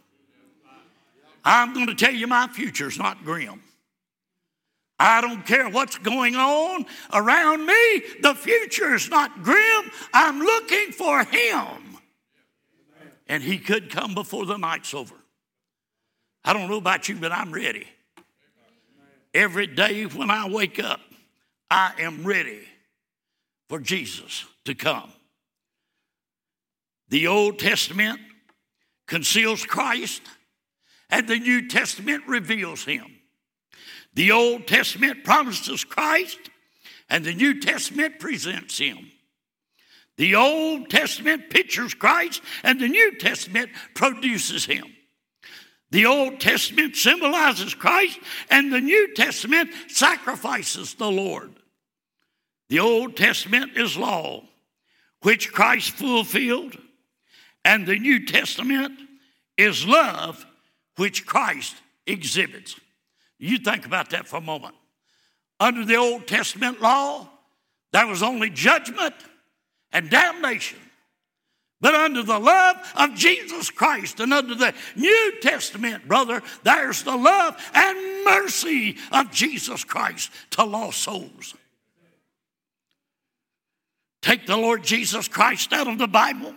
I'm 1.44 1.72
going 1.72 1.86
to 1.86 1.94
tell 1.94 2.12
you 2.12 2.26
my 2.26 2.48
future's 2.48 2.98
not 2.98 3.24
grim. 3.24 3.62
I 4.98 5.20
don't 5.20 5.46
care 5.46 5.68
what's 5.68 5.96
going 5.98 6.34
on 6.34 6.84
around 7.12 7.64
me. 7.64 8.02
The 8.20 8.34
future 8.34 8.94
is 8.94 9.08
not 9.08 9.42
grim. 9.42 9.90
I'm 10.12 10.40
looking 10.40 10.92
for 10.92 11.22
Him. 11.24 11.98
And 13.28 13.42
He 13.42 13.58
could 13.58 13.90
come 13.90 14.14
before 14.14 14.44
the 14.46 14.56
night's 14.56 14.92
over. 14.94 15.14
I 16.44 16.52
don't 16.52 16.68
know 16.68 16.78
about 16.78 17.08
you, 17.08 17.16
but 17.16 17.30
I'm 17.30 17.52
ready. 17.52 17.86
Every 19.34 19.66
day 19.66 20.04
when 20.04 20.30
I 20.30 20.48
wake 20.48 20.82
up, 20.82 21.00
I 21.70 21.92
am 22.00 22.24
ready 22.24 22.62
for 23.68 23.78
Jesus 23.78 24.46
to 24.64 24.74
come. 24.74 25.12
The 27.08 27.26
Old 27.26 27.58
Testament 27.58 28.20
conceals 29.06 29.64
Christ, 29.64 30.22
and 31.10 31.28
the 31.28 31.38
New 31.38 31.68
Testament 31.68 32.24
reveals 32.26 32.84
Him. 32.84 33.17
The 34.18 34.32
Old 34.32 34.66
Testament 34.66 35.22
promises 35.22 35.84
Christ, 35.84 36.40
and 37.08 37.24
the 37.24 37.34
New 37.34 37.60
Testament 37.60 38.18
presents 38.18 38.76
him. 38.76 39.12
The 40.16 40.34
Old 40.34 40.90
Testament 40.90 41.50
pictures 41.50 41.94
Christ, 41.94 42.42
and 42.64 42.80
the 42.80 42.88
New 42.88 43.16
Testament 43.18 43.70
produces 43.94 44.64
him. 44.64 44.86
The 45.92 46.06
Old 46.06 46.40
Testament 46.40 46.96
symbolizes 46.96 47.74
Christ, 47.74 48.18
and 48.50 48.72
the 48.72 48.80
New 48.80 49.14
Testament 49.14 49.70
sacrifices 49.86 50.94
the 50.94 51.12
Lord. 51.12 51.52
The 52.70 52.80
Old 52.80 53.16
Testament 53.16 53.76
is 53.76 53.96
law, 53.96 54.42
which 55.22 55.52
Christ 55.52 55.92
fulfilled, 55.92 56.76
and 57.64 57.86
the 57.86 58.00
New 58.00 58.26
Testament 58.26 58.98
is 59.56 59.86
love, 59.86 60.44
which 60.96 61.24
Christ 61.24 61.76
exhibits. 62.04 62.74
You 63.38 63.58
think 63.58 63.86
about 63.86 64.10
that 64.10 64.26
for 64.26 64.36
a 64.36 64.40
moment. 64.40 64.74
Under 65.60 65.84
the 65.84 65.96
Old 65.96 66.26
Testament 66.26 66.80
law, 66.80 67.28
there 67.92 68.06
was 68.06 68.22
only 68.22 68.50
judgment 68.50 69.14
and 69.92 70.10
damnation. 70.10 70.78
But 71.80 71.94
under 71.94 72.24
the 72.24 72.38
love 72.38 72.76
of 72.96 73.14
Jesus 73.14 73.70
Christ 73.70 74.18
and 74.18 74.34
under 74.34 74.54
the 74.54 74.74
New 74.96 75.32
Testament, 75.40 76.08
brother, 76.08 76.42
there's 76.64 77.04
the 77.04 77.16
love 77.16 77.56
and 77.72 78.24
mercy 78.24 78.96
of 79.12 79.30
Jesus 79.30 79.84
Christ 79.84 80.32
to 80.50 80.64
lost 80.64 81.00
souls. 81.00 81.54
Take 84.22 84.46
the 84.46 84.56
Lord 84.56 84.82
Jesus 84.82 85.28
Christ 85.28 85.72
out 85.72 85.86
of 85.86 85.98
the 85.98 86.08
Bible, 86.08 86.52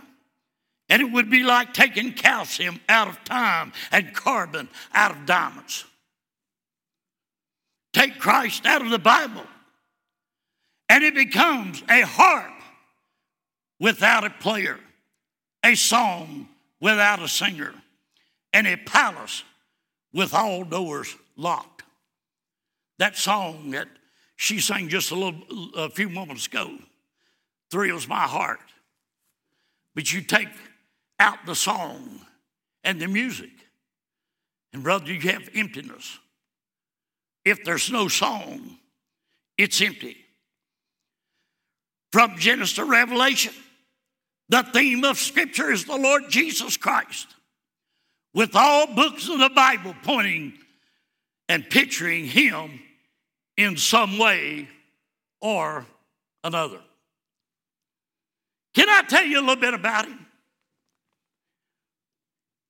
and 0.90 1.02
it 1.02 1.12
would 1.12 1.30
be 1.30 1.44
like 1.44 1.74
taking 1.74 2.14
calcium 2.14 2.80
out 2.90 3.08
of 3.08 3.24
time 3.24 3.72
and 3.92 4.14
carbon 4.16 4.68
out 4.92 5.12
of 5.12 5.28
diamonds. 5.28 5.86
Take 7.94 8.20
Christ 8.20 8.66
out 8.66 8.82
of 8.82 8.90
the 8.90 9.00
Bible, 9.00 9.46
and 10.88 11.04
it 11.04 11.14
becomes 11.14 11.84
a 11.90 12.02
harp 12.02 12.54
without 13.80 14.24
a 14.24 14.30
player, 14.30 14.80
a 15.66 15.76
song 15.76 16.48
without 16.80 17.22
a 17.22 17.28
singer, 17.28 17.74
and 18.54 18.66
a 18.68 18.78
palace 18.78 19.44
with 20.14 20.34
all 20.34 20.64
doors 20.64 21.16
locked. 21.36 21.84
That 23.00 23.18
song 23.18 23.72
that 23.72 23.88
she 24.36 24.60
sang 24.60 24.90
just 24.90 25.12
a 25.12 25.16
little 25.16 25.42
a 25.76 25.90
few 25.90 26.10
moments 26.10 26.48
ago 26.48 26.78
thrills 27.70 28.08
my 28.08 28.24
heart. 28.24 28.60
But 29.96 30.12
you 30.14 30.22
take 30.22 30.50
out 31.20 31.46
the 31.46 31.56
song 31.56 32.22
and 32.84 33.00
the 33.00 33.08
music, 33.08 33.52
and 34.74 34.84
brother, 34.84 35.12
you 35.12 35.20
have 35.32 35.50
emptiness. 35.54 36.20
If 37.44 37.64
there's 37.64 37.92
no 37.92 38.08
song, 38.08 38.78
it's 39.58 39.82
empty. 39.82 40.18
From 42.12 42.38
Genesis 42.38 42.76
to 42.76 42.86
Revelation, 42.86 43.54
the 44.50 44.64
theme 44.64 45.04
of 45.06 45.18
Scripture 45.18 45.72
is 45.72 45.86
the 45.86 45.96
Lord 45.96 46.24
Jesus 46.30 46.78
Christ, 46.78 47.28
with 48.34 48.56
all 48.56 48.94
books 48.94 49.30
of 49.30 49.40
the 49.40 49.50
Bible 49.50 49.96
pointing 50.04 50.54
and 51.48 51.70
picturing 51.70 52.26
Him 52.26 52.80
in 53.58 53.78
some 53.78 54.18
way 54.18 54.68
or 55.42 55.86
another. 56.44 56.80
Can 58.74 58.90
I 58.90 59.04
tell 59.08 59.26
you 59.26 59.40
a 59.40 59.42
little 59.42 59.56
bit 59.56 59.74
about 59.74 60.06
Him? 60.06 60.26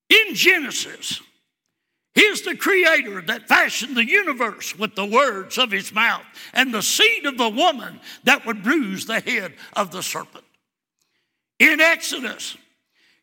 In 0.09 0.35
Genesis, 0.35 1.21
He's 2.13 2.41
the 2.41 2.55
creator 2.55 3.21
that 3.21 3.47
fashioned 3.47 3.95
the 3.95 4.05
universe 4.05 4.77
with 4.77 4.95
the 4.95 5.05
words 5.05 5.57
of 5.57 5.71
his 5.71 5.93
mouth 5.93 6.25
and 6.53 6.73
the 6.73 6.81
seed 6.81 7.25
of 7.25 7.37
the 7.37 7.49
woman 7.49 8.01
that 8.25 8.45
would 8.45 8.63
bruise 8.63 9.05
the 9.05 9.21
head 9.21 9.53
of 9.73 9.91
the 9.91 10.03
serpent. 10.03 10.43
In 11.59 11.79
Exodus, 11.79 12.57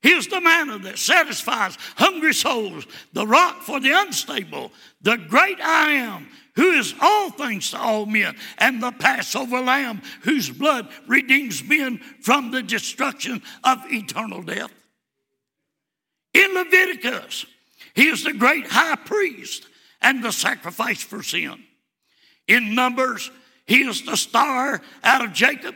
He's 0.01 0.29
the 0.29 0.41
manna 0.41 0.79
that 0.81 0.99
satisfies 0.99 1.77
hungry 1.97 2.33
souls, 2.33 2.87
the 3.13 3.27
rock 3.27 3.63
for 3.63 3.81
the 3.81 3.91
unstable, 3.93 4.71
the 5.03 5.17
great 5.17 5.61
I 5.61 5.93
am, 5.93 6.29
who 6.55 6.71
is 6.71 6.95
all 7.01 7.31
things 7.31 7.73
to 7.73 7.79
all 7.79 8.07
men, 8.07 8.37
and 8.59 8.81
the 8.81 8.93
Passover 8.93 9.61
lamb, 9.61 10.03
whose 10.23 10.51
blood 10.51 10.89
redeems 11.09 11.65
men 11.65 11.99
from 12.21 12.51
the 12.51 12.63
destruction 12.63 13.43
of 13.65 13.79
eternal 13.91 14.43
death. 14.43 14.73
In 16.33 16.55
Leviticus, 16.55 17.47
he 17.99 18.07
is 18.07 18.23
the 18.23 18.33
great 18.33 18.65
high 18.65 18.95
priest 18.95 19.67
and 20.01 20.23
the 20.23 20.31
sacrifice 20.31 21.03
for 21.03 21.21
sin. 21.21 21.65
In 22.47 22.77
Numbers, 22.77 23.29
he 23.67 23.83
is 23.83 24.03
the 24.03 24.17
star 24.17 24.81
out 25.03 25.25
of 25.25 25.33
Jacob, 25.33 25.75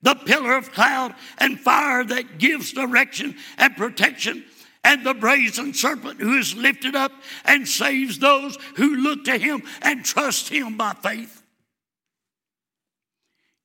the 0.00 0.14
pillar 0.14 0.54
of 0.54 0.70
cloud 0.70 1.16
and 1.38 1.58
fire 1.58 2.04
that 2.04 2.38
gives 2.38 2.72
direction 2.72 3.34
and 3.58 3.74
protection, 3.74 4.44
and 4.84 5.04
the 5.04 5.14
brazen 5.14 5.74
serpent 5.74 6.20
who 6.20 6.38
is 6.38 6.54
lifted 6.54 6.94
up 6.94 7.10
and 7.44 7.66
saves 7.66 8.20
those 8.20 8.56
who 8.76 8.94
look 8.94 9.24
to 9.24 9.36
him 9.36 9.64
and 9.82 10.04
trust 10.04 10.48
him 10.50 10.76
by 10.76 10.92
faith. 10.92 11.42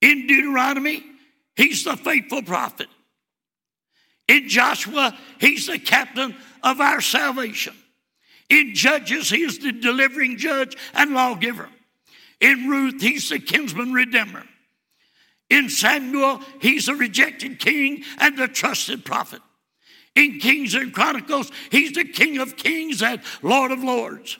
In 0.01 0.25
Deuteronomy, 0.25 1.03
he's 1.55 1.83
the 1.83 1.95
faithful 1.95 2.41
prophet. 2.41 2.87
In 4.27 4.49
Joshua, 4.49 5.15
he's 5.39 5.67
the 5.67 5.77
captain 5.77 6.35
of 6.63 6.81
our 6.81 7.01
salvation. 7.01 7.75
In 8.49 8.73
Judges, 8.73 9.29
he 9.29 9.43
is 9.43 9.59
the 9.59 9.71
delivering 9.71 10.37
judge 10.37 10.75
and 10.93 11.13
lawgiver. 11.13 11.69
In 12.39 12.67
Ruth, 12.67 13.01
he's 13.01 13.29
the 13.29 13.39
kinsman 13.39 13.93
redeemer. 13.93 14.43
In 15.49 15.69
Samuel, 15.69 16.41
he's 16.61 16.85
the 16.85 16.95
rejected 16.95 17.59
king 17.59 18.03
and 18.17 18.37
the 18.37 18.47
trusted 18.47 19.03
prophet. 19.03 19.41
In 20.15 20.39
Kings 20.39 20.73
and 20.73 20.93
Chronicles, 20.93 21.51
he's 21.71 21.93
the 21.93 22.03
King 22.03 22.39
of 22.39 22.57
kings 22.57 23.01
and 23.01 23.21
Lord 23.41 23.71
of 23.71 23.83
lords. 23.83 24.37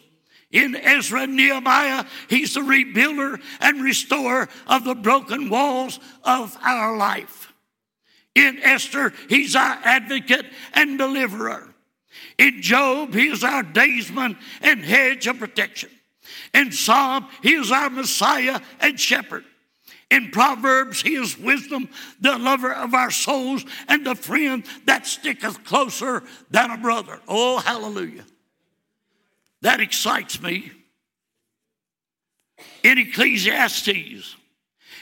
In 0.51 0.75
Ezra 0.75 1.23
and 1.23 1.35
Nehemiah, 1.35 2.05
he's 2.27 2.55
the 2.55 2.61
rebuilder 2.61 3.39
and 3.61 3.83
restorer 3.83 4.49
of 4.65 4.83
the 4.83 4.95
broken 4.95 5.49
walls 5.49 5.99
of 6.23 6.57
our 6.61 6.97
life. 6.97 7.53
In 8.33 8.59
Esther, 8.63 9.13
he's 9.27 9.55
our 9.55 9.79
advocate 9.83 10.45
and 10.73 10.97
deliverer. 10.97 11.68
In 12.37 12.61
Job, 12.61 13.13
he 13.13 13.27
is 13.27 13.43
our 13.43 13.63
daysman 13.63 14.37
and 14.61 14.83
hedge 14.83 15.27
of 15.27 15.39
protection. 15.39 15.89
In 16.53 16.71
Psalm, 16.71 17.27
he 17.41 17.53
is 17.53 17.71
our 17.71 17.89
Messiah 17.89 18.59
and 18.79 18.99
shepherd. 18.99 19.45
In 20.09 20.31
Proverbs, 20.31 21.01
he 21.01 21.15
is 21.15 21.37
wisdom, 21.37 21.87
the 22.19 22.37
lover 22.37 22.73
of 22.73 22.93
our 22.95 23.11
souls, 23.11 23.63
and 23.87 24.05
the 24.05 24.15
friend 24.15 24.65
that 24.85 25.05
sticketh 25.05 25.63
closer 25.63 26.23
than 26.49 26.71
a 26.71 26.77
brother. 26.77 27.19
Oh, 27.27 27.59
hallelujah. 27.59 28.25
That 29.61 29.81
excites 29.81 30.41
me. 30.41 30.71
In 32.83 32.97
Ecclesiastes, 32.97 34.35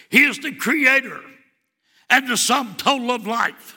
he 0.10 0.24
is 0.24 0.40
the 0.40 0.54
creator 0.56 1.22
and 2.10 2.28
the 2.28 2.38
sum 2.38 2.76
total 2.78 3.12
of 3.12 3.26
life. 3.26 3.77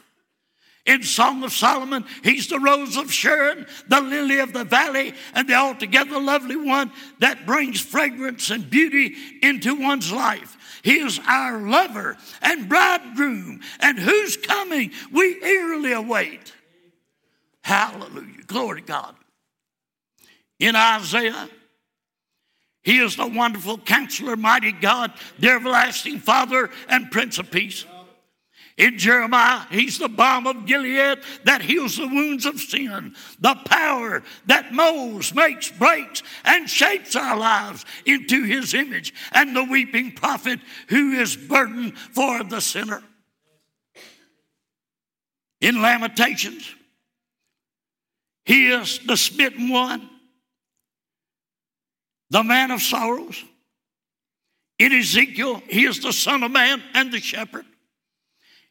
In 0.87 1.03
Song 1.03 1.45
of 1.45 1.53
Solomon, 1.53 2.05
he's 2.25 2.49
the 2.49 2.59
rose 2.59 2.97
of 2.97 3.13
Sharon, 3.13 3.67
the 3.89 4.01
lily 4.01 4.39
of 4.39 4.53
the 4.53 4.65
valley, 4.65 5.13
and 5.35 5.47
the 5.47 5.55
altogether 5.55 6.19
lovely 6.19 6.57
one 6.57 6.91
that 7.19 7.45
brings 7.47 7.81
fragrance 7.81 8.51
and 8.51 8.69
beauty 8.71 9.15
into 9.43 9.75
one's 9.75 10.11
life. 10.11 10.57
He 10.83 10.99
is 10.99 11.21
our 11.27 11.61
lover 11.61 12.17
and 12.41 12.69
bridegroom, 12.69 13.61
and 13.81 13.99
whose 13.99 14.39
coming 14.39 14.93
we 15.13 15.37
eagerly 15.37 15.93
await. 15.93 16.55
Hallelujah. 17.63 18.43
Glory 18.47 18.81
to 18.81 18.87
God. 18.87 19.15
In 20.59 20.75
Isaiah, 20.77 21.49
he 22.83 22.99
is 22.99 23.17
the 23.17 23.27
wonderful 23.27 23.77
counselor, 23.79 24.37
mighty 24.37 24.73
God, 24.73 25.13
the 25.39 25.51
everlasting 25.51 26.19
Father, 26.21 26.71
and 26.89 27.11
Prince 27.11 27.39
of 27.39 27.51
Peace. 27.51 27.85
In 28.77 28.99
Jeremiah, 28.99 29.67
he's 29.71 29.99
the 29.99 30.09
balm 30.09 30.47
of 30.47 30.65
Gilead 30.65 31.19
that 31.45 31.61
heals 31.61 31.97
the 31.97 32.07
wounds 32.07 32.47
of 32.47 32.61
sin, 32.61 33.15
the 33.39 33.55
power 33.67 34.23
that 34.47 34.73
molds, 34.73 35.35
makes, 35.35 35.71
breaks, 35.71 36.23
and 36.45 36.69
shapes 36.69 37.15
our 37.17 37.37
lives 37.37 37.85
into 38.07 38.45
his 38.45 38.73
image, 38.73 39.13
and 39.33 39.55
the 39.55 39.65
weeping 39.65 40.13
prophet 40.13 40.61
who 40.89 41.13
is 41.13 41.37
burdened 41.37 41.99
for 41.99 42.43
the 42.45 42.61
sinner. 42.61 43.03
In 45.61 45.83
Lamentations, 45.83 46.75
he 48.45 48.69
is 48.69 49.01
the 49.07 49.17
smitten 49.17 49.69
one, 49.69 50.09
the 52.31 52.43
man 52.43 52.71
of 52.71 52.81
sorrows. 52.81 53.45
In 54.79 54.93
Ezekiel, 54.93 55.63
he 55.69 55.85
is 55.85 56.01
the 56.01 56.13
Son 56.13 56.43
of 56.43 56.51
Man 56.51 56.83
and 56.95 57.13
the 57.13 57.21
shepherd. 57.21 57.67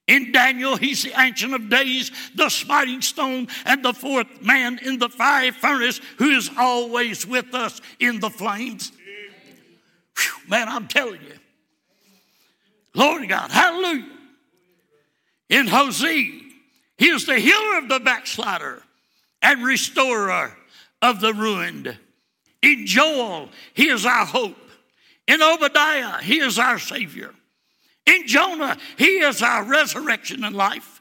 In 0.10 0.32
Daniel, 0.32 0.76
he's 0.76 1.04
the 1.04 1.13
Ancient 1.15 1.54
of 1.54 1.69
Days, 1.69 2.12
the 2.34 2.50
smiting 2.50 3.00
stone, 3.00 3.48
and 3.63 3.86
the 3.86 3.93
fourth 3.93 4.41
man 4.41 4.80
in 4.84 4.98
the 4.98 5.08
fiery 5.08 5.52
furnace 5.52 6.02
who 6.17 6.32
is 6.32 6.50
always 6.58 7.28
with 7.28 7.54
us 7.54 7.80
in 8.00 8.19
the 8.19 8.32
flames. 8.32 8.91
Whew, 10.17 10.50
man, 10.50 10.67
I'm 10.67 10.88
telling 10.88 11.22
you. 11.22 11.38
Glory 12.91 13.22
to 13.22 13.28
God. 13.28 13.52
Hallelujah. 13.52 14.10
In 15.48 15.67
Hosea, 15.67 16.41
he 16.98 17.10
is 17.10 17.28
the 17.28 17.38
healer 17.38 17.78
of 17.78 17.88
the 17.88 18.00
backslider 18.00 18.82
and 19.43 19.63
restorer 19.63 20.58
of 21.04 21.22
the 21.22 21.36
ruined. 21.36 21.95
In 22.63 22.88
Joel, 22.88 23.50
he 23.76 23.89
is 23.89 24.08
our 24.08 24.26
hope. 24.26 24.58
In 25.28 25.43
Obadiah, 25.43 26.19
he 26.24 26.39
is 26.39 26.58
our 26.58 26.80
Savior. 26.80 27.36
In 28.10 28.26
Jonah, 28.26 28.76
he 28.98 29.19
is 29.19 29.43
our 29.43 29.63
resurrection 29.63 30.43
and 30.43 30.56
life. 30.56 31.00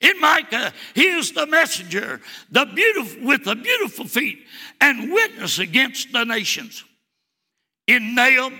In 0.00 0.18
Micah, 0.18 0.72
he 0.94 1.06
is 1.06 1.30
the 1.30 1.46
messenger, 1.46 2.20
the 2.50 2.64
beautiful 2.64 3.24
with 3.24 3.44
the 3.44 3.54
beautiful 3.54 4.06
feet, 4.06 4.44
and 4.80 5.12
witness 5.12 5.60
against 5.60 6.10
the 6.10 6.24
nations. 6.24 6.82
In 7.86 8.16
Nahum, 8.16 8.58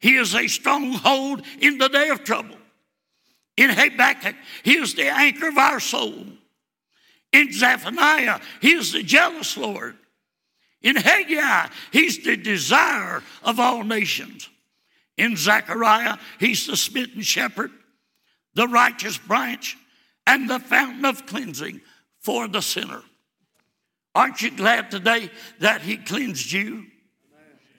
he 0.00 0.16
is 0.16 0.34
a 0.34 0.48
stronghold 0.48 1.42
in 1.60 1.78
the 1.78 1.88
day 1.88 2.08
of 2.08 2.24
trouble. 2.24 2.56
In 3.56 3.70
Habakkuk, 3.70 4.34
he 4.64 4.78
is 4.78 4.94
the 4.94 5.08
anchor 5.08 5.48
of 5.48 5.58
our 5.58 5.78
soul. 5.78 6.26
In 7.32 7.52
Zephaniah, 7.52 8.40
he 8.60 8.72
is 8.72 8.90
the 8.90 9.04
jealous 9.04 9.56
Lord. 9.56 9.96
In 10.82 10.96
Haggai, 10.96 11.68
he's 11.92 12.24
the 12.24 12.36
desire 12.36 13.22
of 13.44 13.60
all 13.60 13.84
nations. 13.84 14.48
In 15.20 15.36
Zechariah, 15.36 16.16
he's 16.38 16.66
the 16.66 16.78
smitten 16.78 17.20
shepherd, 17.20 17.70
the 18.54 18.66
righteous 18.66 19.18
branch, 19.18 19.76
and 20.26 20.48
the 20.48 20.58
fountain 20.58 21.04
of 21.04 21.26
cleansing 21.26 21.82
for 22.20 22.48
the 22.48 22.62
sinner. 22.62 23.02
Aren't 24.14 24.40
you 24.40 24.50
glad 24.50 24.90
today 24.90 25.30
that 25.58 25.82
he 25.82 25.98
cleansed 25.98 26.50
you? 26.50 26.86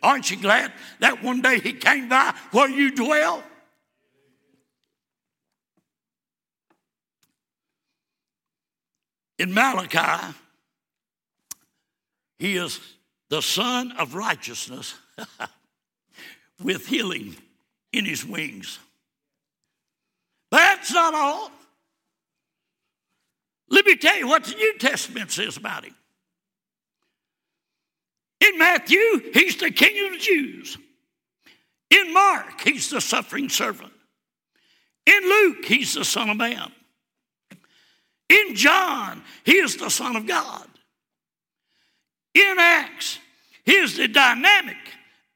Aren't 0.04 0.30
you 0.30 0.38
glad 0.38 0.72
that 1.00 1.24
one 1.24 1.42
day 1.42 1.60
he 1.60 1.74
came 1.74 2.10
by 2.10 2.36
where 2.52 2.70
you 2.70 2.92
dwell? 2.92 3.44
In 9.40 9.52
Malachi, 9.52 10.36
he 12.38 12.56
is 12.56 12.80
the 13.30 13.42
Sun 13.42 13.94
of 13.94 14.14
righteousness. 14.14 14.94
with 16.64 16.88
healing 16.88 17.36
in 17.94 18.06
his 18.06 18.26
wings. 18.26 18.80
That's 20.52 20.92
not 20.94 21.14
all. 21.14 21.52
Let 23.70 23.86
me 23.86 23.96
tell 23.96 24.18
you 24.18 24.28
what 24.28 24.44
the 24.44 24.56
New 24.56 24.78
Testament 24.78 25.32
says 25.32 25.58
about 25.58 25.86
him. 25.86 25.96
In 28.42 28.58
Matthew, 28.58 29.32
he's 29.34 29.56
the 29.58 29.72
king 29.72 30.06
of 30.06 30.14
the 30.14 30.20
Jews. 30.20 30.78
In 31.90 32.14
Mark, 32.14 32.62
he's 32.62 32.90
the 32.90 33.00
suffering 33.00 33.50
servant. 33.50 33.94
In 35.06 35.24
Luke, 35.24 35.66
he's 35.66 35.94
the 35.94 36.06
Son 36.06 36.30
of 36.30 36.38
Man. 36.38 36.72
In 38.30 38.56
John, 38.56 39.24
he 39.44 39.54
is 39.54 39.78
the 39.78 39.90
Son 39.90 40.16
of 40.16 40.26
God. 40.26 40.68
In 42.34 42.56
Acts, 42.60 43.20
he 43.66 43.74
is 43.74 43.98
the 43.98 44.08
dynamic, 44.08 44.78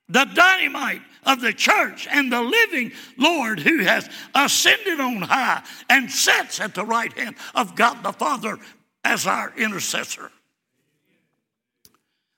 the 0.07 0.25
dynamite 0.25 1.01
of 1.25 1.41
the 1.41 1.53
church 1.53 2.07
and 2.09 2.31
the 2.31 2.41
living 2.41 2.91
Lord 3.17 3.59
who 3.59 3.79
has 3.79 4.09
ascended 4.33 4.99
on 4.99 5.21
high 5.21 5.63
and 5.89 6.11
sits 6.11 6.59
at 6.59 6.75
the 6.75 6.85
right 6.85 7.11
hand 7.13 7.35
of 7.53 7.75
God 7.75 8.03
the 8.03 8.13
Father 8.13 8.57
as 9.03 9.27
our 9.27 9.53
intercessor. 9.57 10.31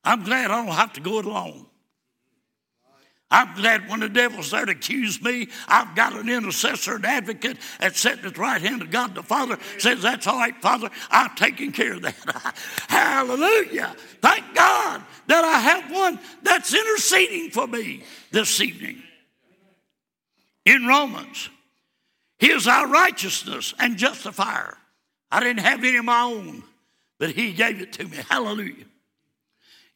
I'm 0.04 0.24
glad 0.24 0.52
I 0.52 0.66
don't 0.66 0.76
have 0.76 0.94
to 0.94 1.02
go 1.02 1.20
it 1.20 1.26
alone. 1.26 1.66
I'm 3.30 3.56
glad 3.56 3.90
when 3.90 4.00
the 4.00 4.08
devil's 4.08 4.52
there 4.52 4.66
to 4.66 4.72
accuse 4.72 5.22
me, 5.22 5.50
I've 5.68 5.96
got 5.96 6.14
an 6.14 6.30
intercessor, 6.30 6.96
an 6.96 7.04
advocate 7.04 7.58
that's 7.80 8.00
sitting 8.00 8.24
at 8.24 8.36
the 8.36 8.40
right 8.40 8.62
hand 8.62 8.82
of 8.82 8.90
God 8.90 9.16
the 9.16 9.24
Father, 9.24 9.58
says, 9.78 10.02
That's 10.02 10.28
all 10.28 10.38
right, 10.38 10.56
Father, 10.62 10.90
I've 11.12 11.36
taken 11.36 11.74
care 11.74 11.94
of 11.94 12.04
that. 12.04 12.56
Hallelujah. 12.88 13.94
Thank 14.22 14.56
God 14.56 15.04
that 15.28 15.44
I 15.44 15.60
have 15.60 15.92
one 15.92 16.20
that's 16.42 16.74
interceding 16.74 17.52
for 17.52 17.68
me 17.68 18.04
this 18.32 18.62
evening. 18.62 19.04
In 20.64 20.86
Romans, 20.88 21.50
He 22.40 22.50
is 22.52 22.66
our 22.66 22.88
righteousness 22.88 23.74
and 23.78 23.98
justifier. 23.98 24.78
I 25.30 25.42
didn't 25.42 25.66
have 25.66 25.84
any 25.84 25.98
of 25.98 26.06
my 26.06 26.22
own, 26.22 26.64
but 27.20 27.32
He 27.32 27.52
gave 27.52 27.82
it 27.82 27.92
to 27.94 28.06
me. 28.06 28.20
Hallelujah. 28.30 28.86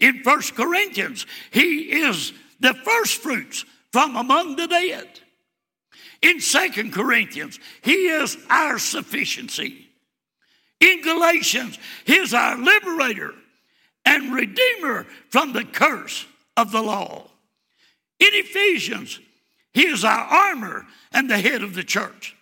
In 0.02 0.22
First 0.24 0.56
Corinthians, 0.56 1.26
He 1.52 2.04
is 2.04 2.34
the 2.62 2.74
first 2.74 3.21
fruits 3.21 3.65
from 3.91 4.15
among 4.15 4.56
the 4.56 4.67
dead. 4.67 5.08
In 6.21 6.39
Second 6.39 6.93
Corinthians, 6.93 7.60
He 7.82 8.08
is 8.08 8.38
our 8.50 8.80
sufficiency. 8.80 9.89
In 10.80 11.02
Galatians, 11.02 11.78
He 12.06 12.17
is 12.17 12.34
our 12.34 12.58
liberator 12.58 13.34
and 14.06 14.34
redeemer 14.34 15.08
from 15.30 15.54
the 15.54 15.63
curse 15.65 16.26
of 16.56 16.71
the 16.71 16.82
law. 16.82 17.28
In 18.19 18.30
Ephesians, 18.32 19.19
He 19.74 19.88
is 19.88 20.06
our 20.06 20.26
armor 20.26 20.86
and 21.12 21.30
the 21.30 21.39
head 21.39 21.63
of 21.63 21.74
the 21.74 21.84
church. 21.84 22.36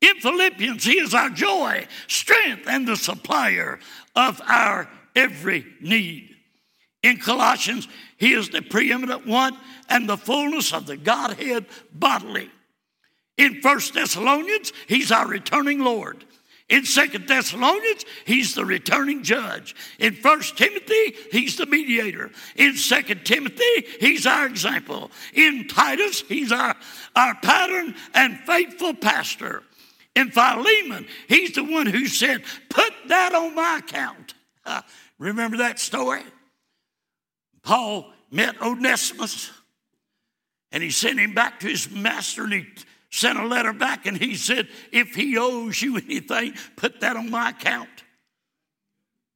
In 0.00 0.16
Philippians, 0.16 0.84
He 0.84 0.98
is 0.98 1.14
our 1.14 1.30
joy, 1.30 1.86
strength, 2.08 2.66
and 2.66 2.88
the 2.88 2.96
supplier 2.96 3.78
of 4.16 4.40
our 4.46 4.88
every 5.14 5.66
need. 5.80 6.36
In 7.02 7.18
Colossians, 7.18 7.88
He 8.20 8.34
is 8.34 8.50
the 8.50 8.62
preeminent 8.62 9.26
one 9.26 9.56
and 9.88 10.08
the 10.08 10.18
fullness 10.18 10.72
of 10.72 10.86
the 10.86 10.96
Godhead 10.96 11.66
bodily. 11.92 12.50
In 13.36 13.62
First 13.62 13.94
Thessalonians, 13.94 14.72
He's 14.86 15.10
our 15.10 15.26
returning 15.26 15.80
Lord. 15.80 16.24
In 16.68 16.84
Second 16.84 17.26
Thessalonians, 17.26 18.04
he's 18.24 18.54
the 18.54 18.64
returning 18.64 19.24
judge. 19.24 19.74
In 19.98 20.14
First 20.14 20.56
Timothy, 20.56 21.16
he's 21.32 21.56
the 21.56 21.66
mediator. 21.66 22.30
In 22.54 22.76
Second 22.76 23.26
Timothy, 23.26 23.86
he's 23.98 24.24
our 24.24 24.46
example. 24.46 25.10
In 25.34 25.66
Titus, 25.66 26.22
he's 26.28 26.52
our, 26.52 26.76
our 27.16 27.34
pattern 27.42 27.96
and 28.14 28.38
faithful 28.46 28.94
pastor. 28.94 29.64
In 30.14 30.30
Philemon, 30.30 31.08
he's 31.26 31.56
the 31.56 31.64
one 31.64 31.86
who 31.86 32.06
said, 32.06 32.44
Put 32.68 32.92
that 33.08 33.34
on 33.34 33.56
my 33.56 33.78
account. 33.78 34.34
Remember 35.18 35.56
that 35.56 35.80
story? 35.80 36.22
Paul 37.62 38.10
met 38.30 38.60
Onesimus 38.62 39.50
and 40.72 40.82
he 40.82 40.90
sent 40.90 41.18
him 41.18 41.34
back 41.34 41.60
to 41.60 41.68
his 41.68 41.90
master 41.90 42.44
and 42.44 42.52
he 42.52 42.66
sent 43.10 43.38
a 43.38 43.46
letter 43.46 43.72
back 43.72 44.06
and 44.06 44.16
he 44.16 44.34
said, 44.34 44.68
If 44.92 45.14
he 45.14 45.36
owes 45.36 45.82
you 45.82 45.96
anything, 45.96 46.54
put 46.76 47.00
that 47.00 47.16
on 47.16 47.30
my 47.30 47.50
account. 47.50 47.88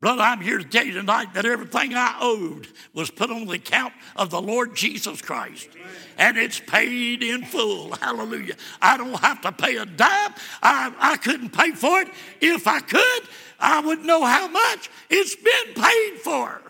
Brother, 0.05 0.21
I'm 0.21 0.43
here 0.43 0.59
to 0.59 0.65
tell 0.65 0.85
you 0.85 0.93
tonight 0.93 1.33
that 1.33 1.47
everything 1.47 1.95
I 1.95 2.19
owed 2.21 2.69
was 2.93 3.11
put 3.11 3.31
on 3.31 3.47
the 3.47 3.55
account 3.55 3.95
of 4.17 4.29
the 4.29 4.41
Lord 4.41 4.77
Jesus 4.77 5.23
Christ. 5.23 5.71
And 6.19 6.37
it's 6.37 6.61
paid 6.61 7.23
in 7.23 7.43
full. 7.43 7.95
Hallelujah. 7.97 8.57
I 8.83 8.99
don't 8.99 9.19
have 9.21 9.41
to 9.41 9.53
pay 9.53 9.77
a 9.77 9.87
dime. 9.87 10.35
I, 10.63 10.93
I 10.99 11.17
couldn't 11.17 11.55
pay 11.55 11.71
for 11.71 12.03
it. 12.03 12.09
If 12.43 12.67
I 12.67 12.81
could, 12.81 13.23
I 13.59 13.81
wouldn't 13.81 14.07
know 14.07 14.23
how 14.23 14.47
much. 14.47 14.91
It's 15.09 15.37
been 15.37 15.83
paid 15.83 16.19
for. 16.21 16.61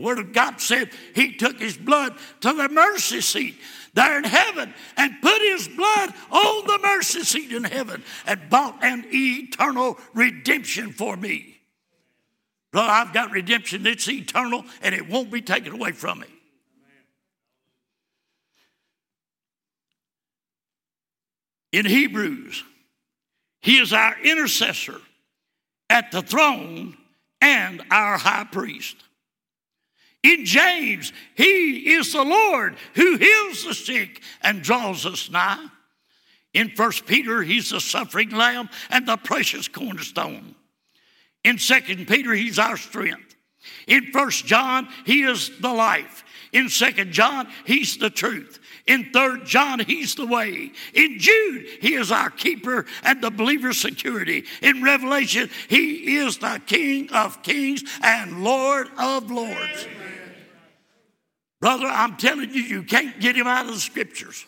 The 0.00 0.06
Word 0.06 0.18
of 0.18 0.32
God 0.32 0.62
said 0.62 0.88
He 1.14 1.34
took 1.34 1.60
His 1.60 1.76
blood 1.76 2.16
to 2.40 2.54
the 2.54 2.70
mercy 2.70 3.20
seat 3.20 3.56
there 3.92 4.16
in 4.16 4.24
heaven 4.24 4.72
and 4.96 5.20
put 5.20 5.42
his 5.42 5.68
blood 5.68 6.14
on 6.30 6.66
the 6.66 6.78
mercy 6.80 7.24
seat 7.24 7.52
in 7.52 7.64
heaven 7.64 8.02
and 8.24 8.48
bought 8.48 8.82
an 8.82 9.04
eternal 9.12 9.98
redemption 10.14 10.92
for 10.92 11.16
me. 11.16 11.60
Brother, 12.70 12.88
I've 12.88 13.12
got 13.12 13.32
redemption. 13.32 13.84
It's 13.84 14.08
eternal 14.08 14.64
and 14.80 14.94
it 14.94 15.08
won't 15.08 15.30
be 15.30 15.42
taken 15.42 15.72
away 15.72 15.90
from 15.90 16.20
me. 16.20 16.28
In 21.72 21.84
Hebrews, 21.84 22.62
he 23.60 23.78
is 23.78 23.92
our 23.92 24.16
intercessor 24.22 25.00
at 25.90 26.12
the 26.12 26.22
throne 26.22 26.96
and 27.40 27.82
our 27.90 28.16
high 28.18 28.44
priest. 28.44 28.96
In 30.22 30.44
James, 30.44 31.12
he 31.34 31.94
is 31.94 32.12
the 32.12 32.22
Lord 32.22 32.76
who 32.94 33.16
heals 33.16 33.64
the 33.64 33.74
sick 33.74 34.22
and 34.42 34.62
draws 34.62 35.06
us 35.06 35.30
nigh. 35.30 35.66
In 36.52 36.70
First 36.70 37.06
Peter, 37.06 37.42
he's 37.42 37.70
the 37.70 37.80
suffering 37.80 38.30
lamb 38.30 38.68
and 38.90 39.06
the 39.06 39.16
precious 39.16 39.68
cornerstone. 39.68 40.54
In 41.42 41.58
Second 41.58 42.06
Peter, 42.06 42.34
he's 42.34 42.58
our 42.58 42.76
strength. 42.76 43.36
In 43.86 44.12
First 44.12 44.46
John, 44.46 44.88
he 45.06 45.22
is 45.22 45.50
the 45.60 45.72
life. 45.72 46.24
In 46.52 46.68
Second 46.68 47.12
John, 47.12 47.48
he's 47.64 47.96
the 47.96 48.10
truth. 48.10 48.59
In 48.90 49.12
Third 49.12 49.46
John, 49.46 49.78
he's 49.78 50.16
the 50.16 50.26
way. 50.26 50.72
In 50.94 51.20
Jude, 51.20 51.64
he 51.80 51.94
is 51.94 52.10
our 52.10 52.28
keeper 52.28 52.86
and 53.04 53.22
the 53.22 53.30
believer's 53.30 53.80
security. 53.80 54.46
In 54.62 54.82
Revelation, 54.82 55.48
he 55.68 56.16
is 56.16 56.38
the 56.38 56.60
King 56.66 57.08
of 57.12 57.40
kings 57.44 57.84
and 58.02 58.42
Lord 58.42 58.88
of 58.98 59.30
lords. 59.30 59.86
Brother, 61.60 61.86
I'm 61.86 62.16
telling 62.16 62.50
you, 62.50 62.62
you 62.62 62.82
can't 62.82 63.20
get 63.20 63.36
him 63.36 63.46
out 63.46 63.66
of 63.66 63.74
the 63.74 63.80
scriptures. 63.80 64.44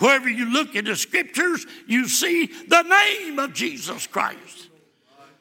Wherever 0.00 0.28
you 0.28 0.52
look 0.52 0.74
in 0.74 0.84
the 0.84 0.94
scriptures, 0.94 1.64
you 1.86 2.08
see 2.08 2.44
the 2.44 2.82
name 2.82 3.38
of 3.38 3.54
Jesus 3.54 4.06
Christ. 4.06 4.68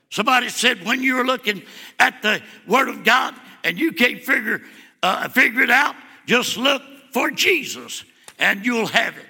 Somebody 0.09 0.47
said 0.47 0.85
when 0.85 1.03
you're 1.03 1.25
looking 1.25 1.63
at 1.99 2.21
the 2.21 2.41
Word 2.65 2.87
of 2.87 3.03
God 3.03 3.35
and 3.65 3.77
you 3.77 3.91
can't 3.91 4.23
figure, 4.23 4.61
uh, 5.03 5.27
figure 5.27 5.63
it 5.63 5.69
out, 5.69 5.95
just 6.25 6.55
look 6.55 6.81
for 7.11 7.31
Jesus 7.31 8.03
and 8.37 8.65
you'll 8.65 8.87
have 8.87 9.17
it. 9.17 9.25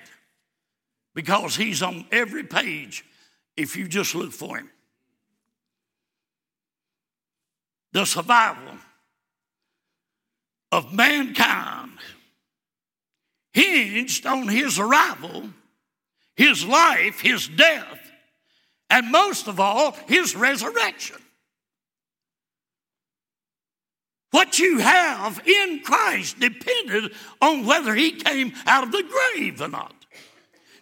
Because 1.13 1.55
He's 1.55 1.81
on 1.81 2.05
every 2.11 2.43
page 2.43 3.03
if 3.57 3.75
you 3.75 3.87
just 3.87 4.15
look 4.15 4.31
for 4.31 4.57
Him. 4.57 4.69
The 7.91 8.05
survival 8.05 8.77
of 10.71 10.93
mankind 10.93 11.91
hinged 13.53 14.25
on 14.25 14.47
his 14.47 14.79
arrival, 14.79 15.49
his 16.35 16.65
life, 16.65 17.19
his 17.19 17.47
death, 17.47 17.99
and 18.89 19.11
most 19.11 19.47
of 19.47 19.59
all, 19.59 19.91
his 20.07 20.35
resurrection. 20.35 21.17
What 24.31 24.59
you 24.59 24.79
have 24.79 25.41
in 25.47 25.81
Christ 25.83 26.39
depended 26.39 27.13
on 27.41 27.65
whether 27.65 27.95
he 27.95 28.11
came 28.11 28.53
out 28.67 28.83
of 28.83 28.91
the 28.91 29.03
grave 29.03 29.61
or 29.61 29.67
not. 29.67 29.93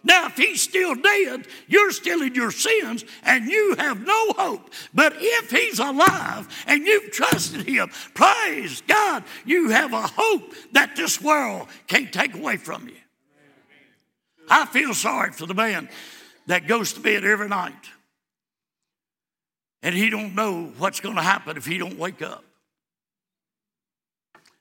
Now, 0.04 0.26
if 0.26 0.36
he's 0.36 0.62
still 0.62 0.94
dead, 0.94 1.46
you're 1.66 1.90
still 1.90 2.22
in 2.22 2.34
your 2.34 2.50
sins 2.50 3.04
and 3.24 3.46
you 3.46 3.74
have 3.78 4.06
no 4.06 4.32
hope. 4.32 4.70
But 4.94 5.14
if 5.16 5.50
he's 5.50 5.78
alive 5.78 6.48
and 6.66 6.86
you've 6.86 7.10
trusted 7.10 7.66
him, 7.66 7.90
praise 8.14 8.82
God, 8.86 9.24
you 9.44 9.70
have 9.70 9.92
a 9.92 10.06
hope 10.06 10.54
that 10.72 10.94
this 10.94 11.20
world 11.20 11.68
can't 11.88 12.12
take 12.12 12.34
away 12.34 12.56
from 12.56 12.88
you. 12.88 12.94
I 14.48 14.66
feel 14.66 14.94
sorry 14.94 15.32
for 15.32 15.46
the 15.46 15.54
man 15.54 15.88
that 16.46 16.66
goes 16.66 16.92
to 16.94 17.00
bed 17.00 17.24
every 17.24 17.48
night 17.48 17.74
and 19.82 19.94
he 19.94 20.10
don't 20.10 20.34
know 20.34 20.72
what's 20.78 21.00
going 21.00 21.16
to 21.16 21.22
happen 21.22 21.56
if 21.56 21.66
he 21.66 21.78
don't 21.78 21.98
wake 21.98 22.22
up. 22.22 22.44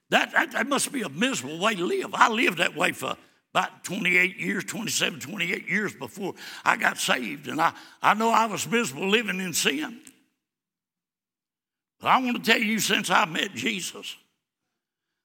That, 0.10 0.32
that, 0.32 0.52
that 0.54 0.68
must 0.68 0.92
be 0.92 1.02
a 1.02 1.10
miserable 1.10 1.60
way 1.60 1.76
to 1.76 1.86
live. 1.86 2.14
I 2.14 2.30
lived 2.30 2.60
that 2.60 2.76
way 2.76 2.94
for 2.94 3.18
about 3.54 3.84
28 3.84 4.38
years, 4.38 4.64
27, 4.64 5.20
28 5.20 5.68
years 5.68 5.94
before 5.94 6.34
I 6.64 6.78
got 6.78 6.98
saved. 6.98 7.48
And 7.48 7.60
I, 7.60 7.74
I 8.02 8.14
know 8.14 8.30
I 8.30 8.46
was 8.46 8.68
miserable 8.68 9.10
living 9.10 9.40
in 9.40 9.54
sin. 9.54 10.00
But 12.00 12.08
I 12.10 12.22
want 12.22 12.44
to 12.44 12.52
tell 12.52 12.62
you, 12.62 12.80
since 12.80 13.10
I 13.10 13.26
met 13.26 13.54
Jesus, 13.54 14.16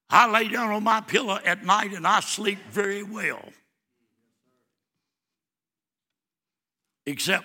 I 0.08 0.30
lay 0.30 0.48
down 0.48 0.70
on 0.70 0.82
my 0.82 1.00
pillow 1.00 1.38
at 1.44 1.64
night 1.64 1.92
and 1.92 2.06
I 2.06 2.20
sleep 2.20 2.58
very 2.70 3.02
well. 3.02 3.42
Except 7.06 7.44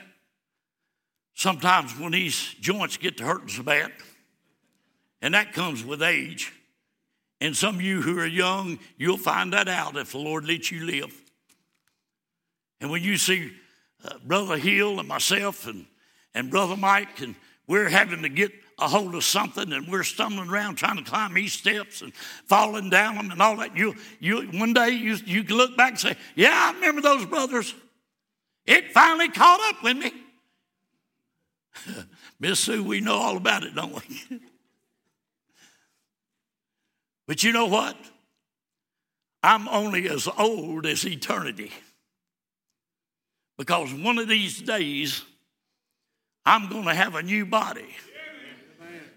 sometimes 1.34 1.97
when 2.00 2.13
these 2.13 2.56
joints 2.60 2.97
get 2.97 3.17
to 3.17 3.23
hurting 3.23 3.50
so 3.50 3.63
bad, 3.63 3.91
and 5.21 5.34
that 5.34 5.54
comes 5.54 5.84
with 5.84 6.02
age. 6.02 6.54
And 7.39 7.56
some 7.56 7.76
of 7.76 7.82
you 7.82 8.02
who 8.02 8.19
are 8.19 8.26
young, 8.26 8.80
you'll 8.97 9.17
find 9.17 9.54
that 9.54 9.67
out 9.67 9.95
if 9.95 10.12
the 10.12 10.17
Lord 10.17 10.45
lets 10.45 10.71
you 10.71 10.86
live. 10.86 11.13
And 12.82 12.89
when 12.89 13.04
you 13.04 13.17
see 13.17 13.52
uh, 14.04 14.17
Brother 14.26 14.58
Hill 14.58 15.00
and 15.00 15.08
myself 15.08 15.67
and, 15.67 15.86
and 16.34 16.50
Brother 16.50 16.76
Mike, 16.76 17.21
and 17.21 17.36
we're 17.67 17.89
having 17.89 18.23
to 18.23 18.30
get 18.30 18.52
a 18.80 18.88
hold 18.88 19.15
of 19.15 19.23
something 19.23 19.73
and 19.73 19.88
we're 19.88 20.04
stumbling 20.04 20.50
around 20.50 20.76
trying 20.76 20.97
to 20.97 21.04
climb 21.04 21.34
these 21.34 21.54
steps 21.54 22.02
and 22.02 22.13
falling 22.13 22.89
down 22.89 23.15
them 23.15 23.32
and 23.32 23.41
all 23.41 23.58
that, 23.58 23.76
you, 23.76 23.95
you, 24.19 24.43
one 24.54 24.73
day 24.73 24.89
you, 24.89 25.15
you 25.26 25.43
can 25.43 25.58
look 25.58 25.76
back 25.76 25.91
and 25.91 26.00
say, 26.00 26.15
Yeah, 26.36 26.52
I 26.54 26.73
remember 26.73 27.02
those 27.02 27.26
brothers. 27.26 27.73
It 28.65 28.91
finally 28.91 29.30
caught 29.30 29.62
up 29.69 29.84
with 29.84 29.97
me. 29.97 30.12
Miss 32.39 32.60
Sue, 32.60 32.84
we 32.84 33.00
know 33.00 33.15
all 33.15 33.38
about 33.38 33.63
it, 33.63 33.73
don't 33.73 33.95
we? 33.95 34.39
But 37.28 37.44
you 37.44 37.52
know 37.52 37.66
what? 37.66 37.98
I'm 39.44 39.68
only 39.68 40.10
as 40.10 40.28
old 40.38 40.86
as 40.86 41.06
eternity. 41.06 41.72
Because 43.58 43.94
one 43.94 44.18
of 44.18 44.28
these 44.28 44.62
days, 44.62 45.24
I'm 46.46 46.70
going 46.70 46.86
to 46.86 46.94
have 46.94 47.16
a 47.16 47.22
new 47.22 47.46
body. 47.46 47.96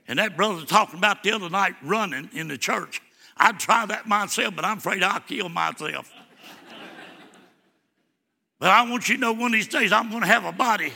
And 0.09 0.19
that 0.19 0.37
brother 0.37 0.65
talking 0.67 0.99
about 0.99 1.23
the 1.23 1.33
other 1.33 1.49
night 1.49 1.75
running 1.83 2.29
in 2.33 2.49
the 2.49 2.59
church. 2.59 3.01
I'd 3.37 3.61
try 3.61 3.87
that 3.87 4.09
myself, 4.09 4.57
but 4.57 4.65
I'm 4.65 4.79
afraid 4.79 5.03
I'll 5.03 5.21
kill 5.21 5.49
myself. 5.49 6.13
but 8.59 8.71
I 8.71 8.91
want 8.91 9.09
you 9.09 9.15
to 9.15 9.21
know 9.21 9.33
one 9.33 9.47
of 9.47 9.53
these 9.53 9.69
days 9.69 9.93
I'm 9.93 10.11
going 10.11 10.23
to 10.23 10.27
have 10.27 10.45
a 10.45 10.53
body 10.53 10.93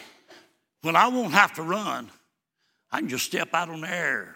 when 0.83 0.97
I 0.97 1.09
won't 1.09 1.33
have 1.33 1.55
to 1.55 1.63
run. 1.63 2.11
I 2.91 2.99
can 2.99 3.09
just 3.09 3.25
step 3.25 3.55
out 3.55 3.69
on 3.69 3.83
the 3.83 3.91
air. 3.91 4.35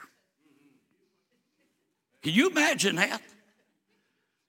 Can 2.22 2.32
you 2.32 2.50
imagine 2.50 2.96
that? 2.96 3.22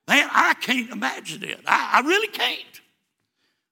Man, 0.08 0.27
I 0.32 0.55
can't 0.55 0.89
imagine 0.89 1.43
it. 1.43 1.60
I, 1.67 2.01
I 2.01 2.08
really 2.08 2.27
can't. 2.27 2.82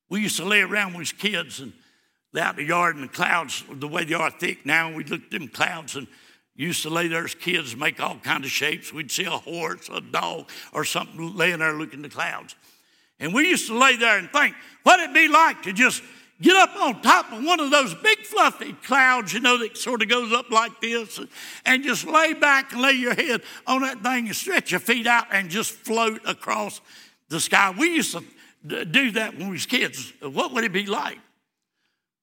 We 0.09 0.21
used 0.21 0.37
to 0.37 0.45
lay 0.45 0.61
around 0.61 0.95
with 0.95 1.17
kids 1.17 1.59
and 1.59 1.73
out 2.37 2.57
in 2.57 2.63
the 2.63 2.69
yard 2.69 2.95
and 2.95 3.05
the 3.05 3.09
clouds, 3.09 3.63
the 3.69 3.87
way 3.87 4.03
they 4.03 4.13
are 4.13 4.29
thick 4.29 4.65
now, 4.65 4.93
we 4.93 5.03
looked 5.03 5.33
at 5.33 5.39
them 5.39 5.47
clouds 5.47 5.95
and 5.95 6.07
used 6.55 6.83
to 6.83 6.89
lay 6.89 7.07
there 7.07 7.23
as 7.23 7.35
kids, 7.35 7.71
and 7.71 7.79
make 7.79 7.99
all 7.99 8.17
kind 8.17 8.43
of 8.43 8.49
shapes. 8.49 8.91
We'd 8.91 9.11
see 9.11 9.25
a 9.25 9.29
horse, 9.31 9.89
a 9.93 10.01
dog, 10.01 10.49
or 10.73 10.83
something 10.83 11.35
laying 11.35 11.59
there 11.59 11.73
looking 11.73 12.03
at 12.03 12.09
the 12.09 12.15
clouds. 12.15 12.55
And 13.19 13.33
we 13.33 13.47
used 13.47 13.67
to 13.67 13.77
lay 13.77 13.95
there 13.95 14.17
and 14.17 14.29
think, 14.31 14.55
what 14.83 14.99
it'd 14.99 15.13
be 15.13 15.27
like 15.27 15.63
to 15.63 15.73
just 15.73 16.01
get 16.41 16.55
up 16.55 16.75
on 16.75 17.01
top 17.01 17.31
of 17.31 17.43
one 17.43 17.59
of 17.59 17.71
those 17.71 17.93
big 17.95 18.19
fluffy 18.19 18.73
clouds, 18.73 19.33
you 19.33 19.39
know, 19.39 19.57
that 19.57 19.77
sort 19.77 20.01
of 20.01 20.09
goes 20.09 20.31
up 20.31 20.51
like 20.51 20.79
this, 20.81 21.19
and 21.65 21.83
just 21.83 22.05
lay 22.05 22.33
back 22.33 22.71
and 22.73 22.81
lay 22.81 22.93
your 22.93 23.13
head 23.13 23.41
on 23.65 23.81
that 23.81 24.01
thing 24.03 24.27
and 24.27 24.35
stretch 24.35 24.71
your 24.71 24.79
feet 24.79 25.07
out 25.07 25.27
and 25.31 25.49
just 25.49 25.71
float 25.71 26.21
across 26.25 26.81
the 27.29 27.39
sky. 27.39 27.73
We 27.77 27.95
used 27.95 28.17
to 28.67 28.85
do 28.85 29.11
that 29.11 29.37
when 29.37 29.47
we 29.47 29.53
was 29.53 29.65
kids. 29.65 30.13
What 30.21 30.53
would 30.53 30.63
it 30.63 30.73
be 30.73 30.85
like? 30.85 31.19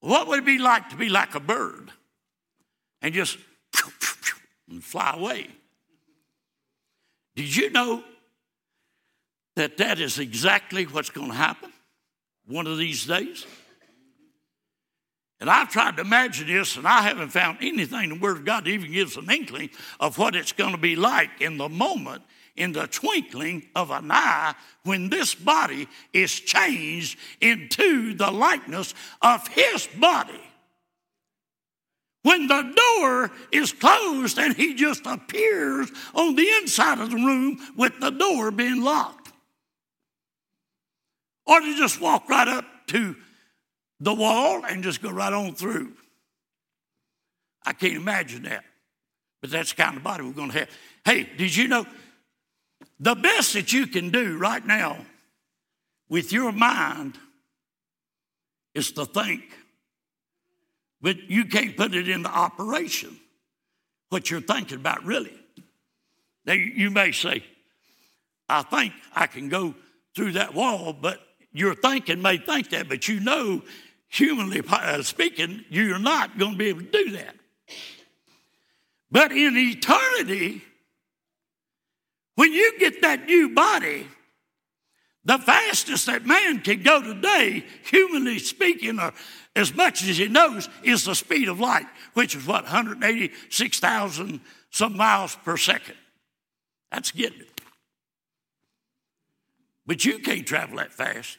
What 0.00 0.29
would 0.29 0.40
it 0.40 0.44
be 0.44 0.59
like 0.59 0.90
to 0.90 0.96
be 0.96 1.09
like 1.09 1.35
a 1.35 1.40
bird 1.40 1.90
and 3.00 3.14
just 3.14 3.38
and 4.68 4.83
fly 4.83 5.14
away? 5.16 5.48
Did 7.37 7.55
you 7.55 7.70
know 7.70 8.05
that 9.57 9.79
that 9.79 9.98
is 9.98 10.18
exactly 10.18 10.85
what's 10.85 11.11
going 11.11 11.29
to 11.29 11.37
happen 11.37 11.72
one 12.46 12.66
of 12.66 12.79
these 12.79 13.07
days? 13.07 13.46
And 15.40 15.51
I've 15.51 15.68
tried 15.68 15.97
to 15.97 16.03
imagine 16.03 16.47
this, 16.47 16.77
and 16.77 16.87
I 16.87 17.03
haven't 17.03 17.31
found 17.31 17.59
anything 17.61 18.05
in 18.05 18.09
the 18.11 18.18
Word 18.18 18.38
of 18.38 18.44
God 18.44 18.64
that 18.64 18.70
even 18.70 18.92
gives 18.92 19.16
an 19.16 19.31
inkling 19.31 19.70
of 20.01 20.16
what 20.16 20.37
it's 20.37 20.53
going 20.53 20.73
to 20.73 20.79
be 20.79 20.97
like 20.97 21.40
in 21.40 21.59
the 21.59 21.68
moment, 21.68 22.23
in 22.57 22.73
the 22.73 22.87
twinkling 22.87 23.66
of 23.75 23.90
an 23.90 24.11
eye, 24.11 24.55
when 24.85 25.11
this 25.11 25.35
body 25.35 25.88
is 26.12 26.33
changed 26.33 27.18
into 27.40 28.14
the 28.14 28.31
likeness 28.31 28.94
of 29.20 29.47
His 29.49 29.88
body. 29.99 30.40
When 32.23 32.47
the 32.47 32.73
door 32.97 33.31
is 33.53 33.73
closed 33.73 34.38
and 34.38 34.55
He 34.55 34.75
just 34.75 35.05
appears 35.05 35.90
on 36.14 36.37
the 36.37 36.49
inside 36.62 37.01
of 37.01 37.11
the 37.11 37.16
room 37.16 37.59
with 37.77 37.99
the 38.01 38.11
door 38.11 38.51
being 38.51 38.83
locked. 38.83 39.33
Or 41.44 41.61
to 41.61 41.77
just 41.77 42.01
walk 42.01 42.29
right 42.31 42.49
up 42.49 42.64
to 42.87 43.16
the 44.00 44.14
wall 44.14 44.64
and 44.64 44.83
just 44.83 45.02
go 45.02 45.11
right 45.11 45.33
on 45.33 45.54
through. 45.54 45.92
I 47.64 47.72
can't 47.72 47.94
imagine 47.96 48.42
that. 48.42 48.64
But 49.40 49.50
that's 49.50 49.72
the 49.72 49.83
kind 49.83 49.96
of 49.96 50.02
body 50.02 50.24
we're 50.24 50.33
going 50.33 50.50
to 50.50 50.61
have. 50.61 50.70
Hey, 51.04 51.28
did 51.37 51.54
you 51.54 51.68
know 51.68 51.87
the 52.98 53.14
best 53.14 53.52
that 53.54 53.72
you 53.72 53.87
can 53.87 54.11
do 54.11 54.38
right 54.38 54.64
now 54.64 54.98
with 56.09 56.33
your 56.33 56.52
mind 56.52 57.18
is 58.74 58.92
to 58.92 59.04
think, 59.04 59.42
but 61.00 61.28
you 61.28 61.44
can't 61.44 61.76
put 61.76 61.94
it 61.94 62.09
into 62.09 62.28
operation, 62.28 63.18
what 64.09 64.30
you're 64.30 64.40
thinking 64.40 64.78
about, 64.78 65.04
really. 65.04 65.38
Now, 66.46 66.54
you 66.54 66.90
may 66.90 67.12
say, 67.12 67.44
I 68.48 68.62
think 68.62 68.92
I 69.14 69.26
can 69.26 69.48
go 69.48 69.74
through 70.14 70.33
that 70.33 70.54
wall, 70.54 70.92
but 70.92 71.20
your 71.52 71.74
thinking 71.74 72.20
may 72.20 72.37
think 72.37 72.70
that, 72.70 72.88
but 72.88 73.09
you 73.09 73.20
know 73.20 73.62
humanly 74.14 74.62
uh, 74.68 75.03
speaking, 75.03 75.64
you're 75.70 75.98
not 75.98 76.38
going 76.38 76.53
to 76.53 76.59
be 76.59 76.68
able 76.68 76.83
to 76.83 76.90
do 76.90 77.11
that. 77.11 77.35
But 79.11 79.33
in 79.33 79.57
eternity, 79.57 80.62
when 82.37 82.53
you 82.53 82.79
get 82.79 83.03
that 83.03 83.27
new 83.27 83.50
body, 83.50 84.07
the 85.24 85.38
fastest 85.38 86.07
that 86.07 86.27
man 86.27 86.61
can 86.61 86.83
go 86.83 87.03
today, 87.03 87.64
humanly 87.85 88.38
speaking, 88.38 88.98
or 88.98 89.12
as 89.57 89.74
much 89.74 90.03
as 90.03 90.18
he 90.18 90.29
knows, 90.29 90.68
is 90.83 91.05
the 91.05 91.14
speed 91.14 91.48
of 91.48 91.61
light, 91.61 91.87
which 92.14 92.35
is 92.35 92.46
what, 92.46 92.64
186,000 92.64 94.40
some 94.70 94.96
miles 94.96 95.37
per 95.44 95.57
second. 95.57 95.96
That's 96.90 97.11
getting 97.11 97.40
it. 97.40 97.61
But 99.87 100.05
you 100.05 100.18
can't 100.18 100.46
travel 100.46 100.77
that 100.79 100.92
fast. 100.92 101.38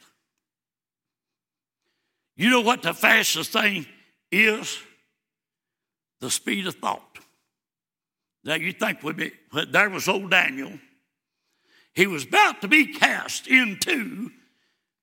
You 2.36 2.50
know 2.50 2.60
what 2.60 2.82
the 2.82 2.94
fastest 2.94 3.52
thing 3.52 3.86
is? 4.30 4.78
The 6.20 6.30
speed 6.30 6.66
of 6.66 6.74
thought. 6.76 7.18
Now 8.44 8.54
you 8.54 8.72
think 8.72 9.02
with 9.02 9.18
me, 9.18 9.32
there 9.70 9.90
was 9.90 10.08
old 10.08 10.30
Daniel. 10.30 10.72
He 11.94 12.06
was 12.06 12.24
about 12.24 12.60
to 12.60 12.68
be 12.68 12.92
cast 12.92 13.46
into 13.46 14.30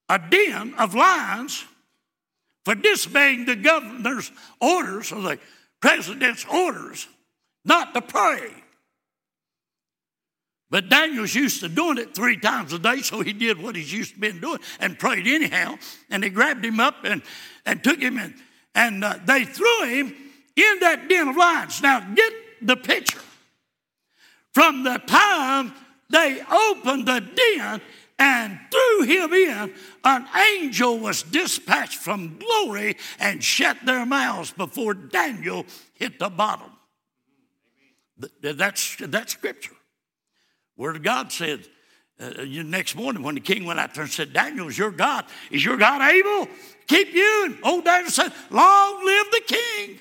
a 0.08 0.20
den 0.20 0.76
of 0.76 0.96
lions 0.96 1.66
for 2.64 2.76
disobeying 2.76 3.46
the 3.46 3.56
governor's 3.56 4.32
orders 4.62 5.12
or 5.12 5.22
the 5.22 5.40
president's 5.82 6.46
orders 6.46 7.08
not 7.66 7.94
to 7.94 8.02
pray. 8.02 8.63
But 10.74 10.90
Daniel's 10.90 11.36
used 11.36 11.60
to 11.60 11.70
doing 11.70 12.00
it 12.00 12.16
three 12.16 12.36
times 12.36 12.74
a 12.74 12.80
day, 12.80 13.04
so 13.04 13.22
he 13.22 13.32
did 13.32 13.62
what 13.62 13.76
he's 13.76 13.94
used 13.94 14.16
to 14.16 14.20
been 14.20 14.40
doing 14.40 14.58
and 14.80 14.98
prayed 14.98 15.28
anyhow. 15.28 15.78
And 16.10 16.24
they 16.24 16.32
grabbed 16.32 16.66
him 16.66 16.80
up 16.80 16.96
and, 17.04 17.22
and 17.64 17.84
took 17.84 18.00
him 18.00 18.18
in, 18.18 18.34
and 18.74 19.04
uh, 19.04 19.20
they 19.24 19.44
threw 19.44 19.86
him 19.86 20.16
in 20.56 20.80
that 20.80 21.08
den 21.08 21.28
of 21.28 21.38
lions. 21.38 21.80
Now, 21.80 22.00
get 22.16 22.34
the 22.64 22.76
picture. 22.76 23.20
From 24.56 24.84
the 24.84 24.98
time 25.06 25.74
they 26.10 26.42
opened 26.42 27.08
the 27.08 27.20
den 27.20 27.80
and 28.18 28.60
threw 28.72 29.04
him 29.06 29.32
in, 29.32 29.76
an 30.04 30.26
angel 30.58 30.98
was 30.98 31.22
dispatched 31.22 32.00
from 32.00 32.40
glory 32.40 32.98
and 33.20 33.44
shut 33.44 33.78
their 33.86 34.08
mouths 34.08 34.50
before 34.50 34.96
Daniel 34.96 35.68
hit 35.94 36.18
the 36.18 36.30
bottom. 36.30 36.72
That's, 38.42 38.96
that's 39.00 39.34
scripture. 39.34 39.76
Word 40.78 40.96
of 40.96 41.04
God 41.04 41.32
said, 41.32 41.68
uh, 42.20 42.32
uh 42.40 42.46
next 42.46 42.96
morning 42.96 43.24
when 43.24 43.36
the 43.36 43.42
king 43.42 43.66
went 43.66 43.80
out 43.80 43.94
there 43.94 44.04
and 44.04 44.12
said, 44.12 44.34
Daniel, 44.34 44.68
is 44.68 44.78
your 44.78 44.92
God, 44.92 45.26
is 45.52 45.64
your 45.64 45.78
God 45.78 46.02
able 46.02 46.48
keep 46.88 47.14
you? 47.14 47.46
And 47.46 47.58
old 47.64 47.86
Daniel 47.86 48.12
said, 48.12 48.32
Long 48.50 49.06
live 49.06 49.26
the 49.32 49.42
king. 49.46 50.00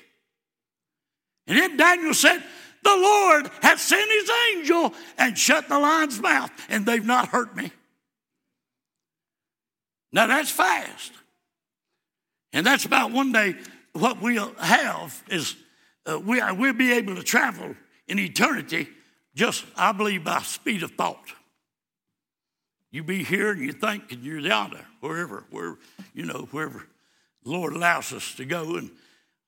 And 1.47 1.57
then 1.57 1.77
Daniel 1.77 2.13
said, 2.13 2.43
The 2.83 2.95
Lord 2.95 3.49
hath 3.61 3.79
sent 3.79 4.09
his 4.09 4.31
angel 4.53 4.93
and 5.17 5.37
shut 5.37 5.67
the 5.67 5.79
lion's 5.79 6.19
mouth, 6.19 6.51
and 6.69 6.85
they've 6.85 7.05
not 7.05 7.29
hurt 7.29 7.55
me. 7.55 7.71
Now 10.11 10.27
that's 10.27 10.51
fast. 10.51 11.11
And 12.53 12.65
that's 12.65 12.85
about 12.85 13.11
one 13.11 13.31
day 13.31 13.55
what 13.93 14.21
we'll 14.21 14.53
have 14.55 15.23
is 15.29 15.55
uh, 16.05 16.19
we, 16.19 16.41
we'll 16.53 16.73
be 16.73 16.93
able 16.93 17.15
to 17.15 17.23
travel 17.23 17.75
in 18.07 18.19
eternity 18.19 18.87
just, 19.35 19.65
I 19.75 19.91
believe, 19.91 20.23
by 20.23 20.41
speed 20.41 20.83
of 20.83 20.91
thought. 20.91 21.33
You 22.91 23.03
be 23.03 23.23
here 23.23 23.51
and 23.51 23.61
you 23.61 23.71
think 23.71 24.11
and 24.11 24.23
you're 24.23 24.39
yonder, 24.39 24.85
wherever, 24.99 25.45
where, 25.49 25.77
you 26.13 26.25
know, 26.25 26.47
wherever 26.51 26.85
the 27.43 27.49
Lord 27.49 27.73
allows 27.73 28.13
us 28.13 28.35
to 28.35 28.45
go. 28.45 28.75
And 28.75 28.91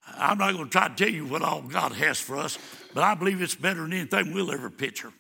I'm 0.08 0.39
not 0.39 0.54
going 0.54 0.65
to 0.65 0.71
try 0.71 0.88
to 0.88 0.95
tell 0.95 1.13
you 1.13 1.26
what 1.26 1.43
all 1.43 1.62
God 1.62 1.91
has 1.93 2.19
for 2.19 2.38
us, 2.38 2.58
but 2.93 3.04
I 3.04 3.13
believe 3.13 3.41
it's 3.41 3.56
better 3.56 3.82
than 3.82 3.93
anything 3.93 4.34
we'll 4.34 4.52
ever 4.52 4.69
picture. 4.69 5.13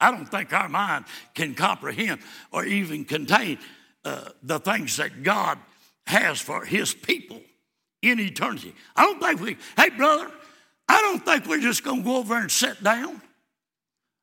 I 0.00 0.10
don't 0.10 0.26
think 0.26 0.52
our 0.52 0.68
mind 0.68 1.06
can 1.34 1.54
comprehend 1.54 2.20
or 2.52 2.64
even 2.64 3.04
contain 3.04 3.58
uh, 4.04 4.28
the 4.42 4.60
things 4.60 4.96
that 4.98 5.22
God 5.22 5.58
has 6.06 6.40
for 6.40 6.64
His 6.64 6.94
people 6.94 7.40
in 8.02 8.20
eternity. 8.20 8.74
I 8.94 9.02
don't 9.02 9.20
think 9.20 9.40
we, 9.40 9.56
hey, 9.76 9.90
brother, 9.90 10.30
I 10.88 11.00
don't 11.00 11.24
think 11.24 11.46
we're 11.46 11.60
just 11.60 11.82
going 11.82 12.02
to 12.02 12.04
go 12.04 12.16
over 12.18 12.36
and 12.36 12.50
sit 12.50 12.82
down. 12.82 13.22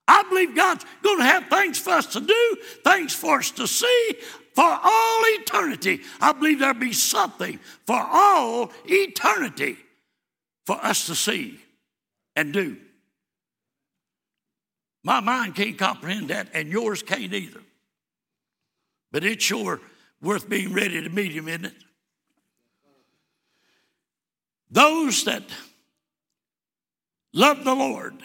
I 0.07 0.23
believe 0.23 0.55
God's 0.55 0.85
going 1.01 1.19
to 1.19 1.23
have 1.23 1.47
things 1.47 1.79
for 1.79 1.91
us 1.91 2.07
to 2.07 2.19
do, 2.19 2.57
things 2.83 3.13
for 3.13 3.39
us 3.39 3.51
to 3.51 3.67
see 3.67 4.13
for 4.53 4.79
all 4.83 5.21
eternity. 5.39 6.01
I 6.19 6.33
believe 6.33 6.59
there'll 6.59 6.75
be 6.75 6.93
something 6.93 7.59
for 7.85 7.99
all 7.99 8.71
eternity 8.85 9.77
for 10.65 10.75
us 10.83 11.07
to 11.07 11.15
see 11.15 11.59
and 12.35 12.53
do. 12.53 12.77
My 15.03 15.19
mind 15.19 15.55
can't 15.55 15.77
comprehend 15.77 16.29
that, 16.29 16.47
and 16.53 16.69
yours 16.69 17.03
can't 17.03 17.33
either. 17.33 17.61
But 19.11 19.23
it's 19.23 19.43
sure 19.43 19.81
worth 20.21 20.49
being 20.49 20.73
ready 20.73 21.01
to 21.01 21.09
meet 21.09 21.33
Him, 21.33 21.47
isn't 21.47 21.65
it? 21.65 21.73
Those 24.71 25.23
that 25.25 25.43
love 27.33 27.63
the 27.63 27.75
Lord 27.75 28.15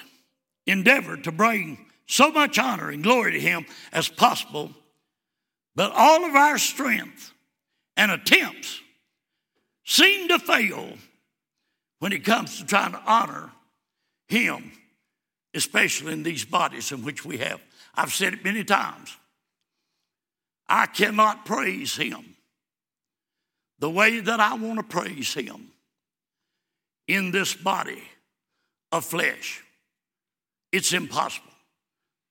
endeavor 0.68 1.16
to 1.16 1.32
bring 1.32 1.86
so 2.06 2.30
much 2.30 2.58
honor 2.58 2.90
and 2.90 3.02
glory 3.02 3.32
to 3.32 3.40
Him 3.40 3.66
as 3.92 4.08
possible, 4.08 4.70
but 5.74 5.92
all 5.94 6.24
of 6.24 6.34
our 6.34 6.58
strength 6.58 7.32
and 7.96 8.10
attempts 8.10 8.80
seem 9.84 10.28
to 10.28 10.38
fail 10.38 10.90
when 11.98 12.12
it 12.12 12.24
comes 12.24 12.58
to 12.58 12.66
trying 12.66 12.92
to 12.92 13.02
honor 13.06 13.50
Him, 14.28 14.72
especially 15.54 16.12
in 16.12 16.22
these 16.22 16.44
bodies 16.44 16.92
in 16.92 17.04
which 17.04 17.24
we 17.24 17.38
have. 17.38 17.60
I've 17.94 18.12
said 18.12 18.34
it 18.34 18.44
many 18.44 18.64
times. 18.64 19.16
I 20.68 20.86
cannot 20.86 21.46
praise 21.46 21.96
Him 21.96 22.36
the 23.78 23.90
way 23.90 24.20
that 24.20 24.40
I 24.40 24.54
want 24.54 24.78
to 24.78 24.82
praise 24.82 25.34
Him 25.34 25.68
in 27.06 27.30
this 27.30 27.54
body 27.54 28.02
of 28.92 29.04
flesh. 29.04 29.64
It's 30.72 30.92
impossible. 30.92 31.50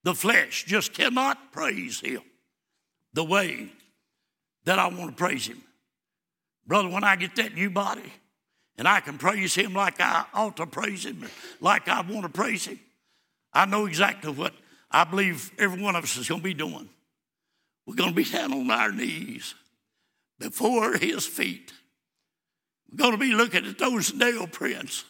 The 0.04 0.14
flesh 0.14 0.64
just 0.64 0.94
cannot 0.94 1.52
praise 1.52 2.00
Him 2.00 2.22
the 3.12 3.24
way 3.24 3.70
that 4.64 4.78
I 4.78 4.88
want 4.88 5.10
to 5.10 5.16
praise 5.16 5.46
Him. 5.46 5.62
Brother, 6.66 6.88
when 6.88 7.04
I 7.04 7.16
get 7.16 7.36
that 7.36 7.54
new 7.54 7.70
body 7.70 8.12
and 8.76 8.86
I 8.86 9.00
can 9.00 9.18
praise 9.18 9.54
Him 9.54 9.74
like 9.74 10.00
I 10.00 10.24
ought 10.34 10.56
to 10.58 10.66
praise 10.66 11.04
Him, 11.04 11.24
like 11.60 11.88
I 11.88 12.02
want 12.02 12.22
to 12.22 12.28
praise 12.28 12.66
Him, 12.66 12.78
I 13.52 13.66
know 13.66 13.86
exactly 13.86 14.32
what 14.32 14.54
I 14.90 15.04
believe 15.04 15.50
every 15.58 15.82
one 15.82 15.96
of 15.96 16.04
us 16.04 16.16
is 16.16 16.28
going 16.28 16.40
to 16.40 16.44
be 16.44 16.54
doing. 16.54 16.88
We're 17.86 17.94
going 17.94 18.10
to 18.10 18.16
be 18.16 18.24
down 18.24 18.52
on 18.52 18.70
our 18.70 18.92
knees 18.92 19.54
before 20.38 20.94
His 20.96 21.26
feet. 21.26 21.72
We're 22.90 22.98
going 22.98 23.12
to 23.12 23.18
be 23.18 23.32
looking 23.32 23.66
at 23.66 23.78
those 23.78 24.14
nail 24.14 24.46
prints. 24.46 25.04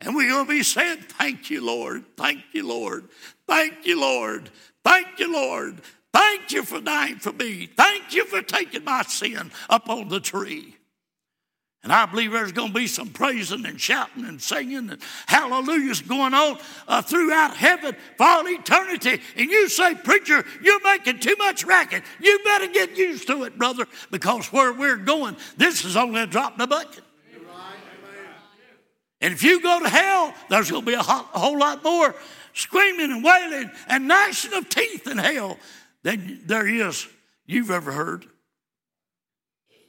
And 0.00 0.14
we're 0.14 0.30
going 0.30 0.46
to 0.46 0.52
be 0.52 0.62
saying, 0.62 0.98
Thank 1.08 1.50
you, 1.50 1.64
Lord. 1.64 2.04
Thank 2.16 2.40
you, 2.52 2.66
Lord. 2.66 3.08
Thank 3.46 3.86
you, 3.86 4.00
Lord. 4.00 4.50
Thank 4.84 5.18
you, 5.18 5.32
Lord. 5.32 5.80
Thank 6.12 6.52
you 6.52 6.64
for 6.64 6.80
dying 6.80 7.16
for 7.16 7.32
me. 7.32 7.66
Thank 7.66 8.14
you 8.14 8.24
for 8.24 8.42
taking 8.42 8.84
my 8.84 9.02
sin 9.02 9.50
up 9.68 9.88
on 9.88 10.08
the 10.08 10.20
tree. 10.20 10.76
And 11.82 11.92
I 11.92 12.04
believe 12.04 12.32
there's 12.32 12.52
going 12.52 12.68
to 12.68 12.74
be 12.74 12.86
some 12.86 13.08
praising 13.08 13.64
and 13.64 13.80
shouting 13.80 14.26
and 14.26 14.40
singing 14.40 14.90
and 14.90 14.98
hallelujahs 15.26 16.02
going 16.02 16.34
on 16.34 16.58
uh, 16.86 17.00
throughout 17.00 17.56
heaven 17.56 17.96
for 18.18 18.26
all 18.26 18.46
eternity. 18.46 19.20
And 19.36 19.50
you 19.50 19.66
say, 19.68 19.94
Preacher, 19.94 20.44
you're 20.62 20.82
making 20.82 21.20
too 21.20 21.36
much 21.38 21.64
racket. 21.64 22.02
You 22.20 22.38
better 22.44 22.66
get 22.66 22.98
used 22.98 23.26
to 23.28 23.44
it, 23.44 23.56
brother, 23.56 23.86
because 24.10 24.52
where 24.52 24.74
we're 24.74 24.98
going, 24.98 25.36
this 25.56 25.84
is 25.86 25.96
only 25.96 26.20
a 26.20 26.26
drop 26.26 26.52
in 26.52 26.58
the 26.58 26.66
bucket. 26.66 27.02
And 29.20 29.34
if 29.34 29.42
you 29.42 29.60
go 29.60 29.80
to 29.80 29.88
hell, 29.88 30.34
there's 30.48 30.70
going 30.70 30.84
to 30.84 30.90
be 30.90 30.94
a, 30.94 31.02
whole 31.02 31.58
lot 31.58 31.84
more 31.84 32.14
screaming 32.54 33.12
and 33.12 33.22
wailing 33.22 33.70
and 33.88 34.08
gnashing 34.08 34.54
of 34.54 34.68
teeth 34.68 35.06
in 35.06 35.18
hell 35.18 35.58
than 36.02 36.40
there 36.46 36.66
is 36.66 37.06
you've 37.46 37.70
ever 37.70 37.92
heard. 37.92 38.26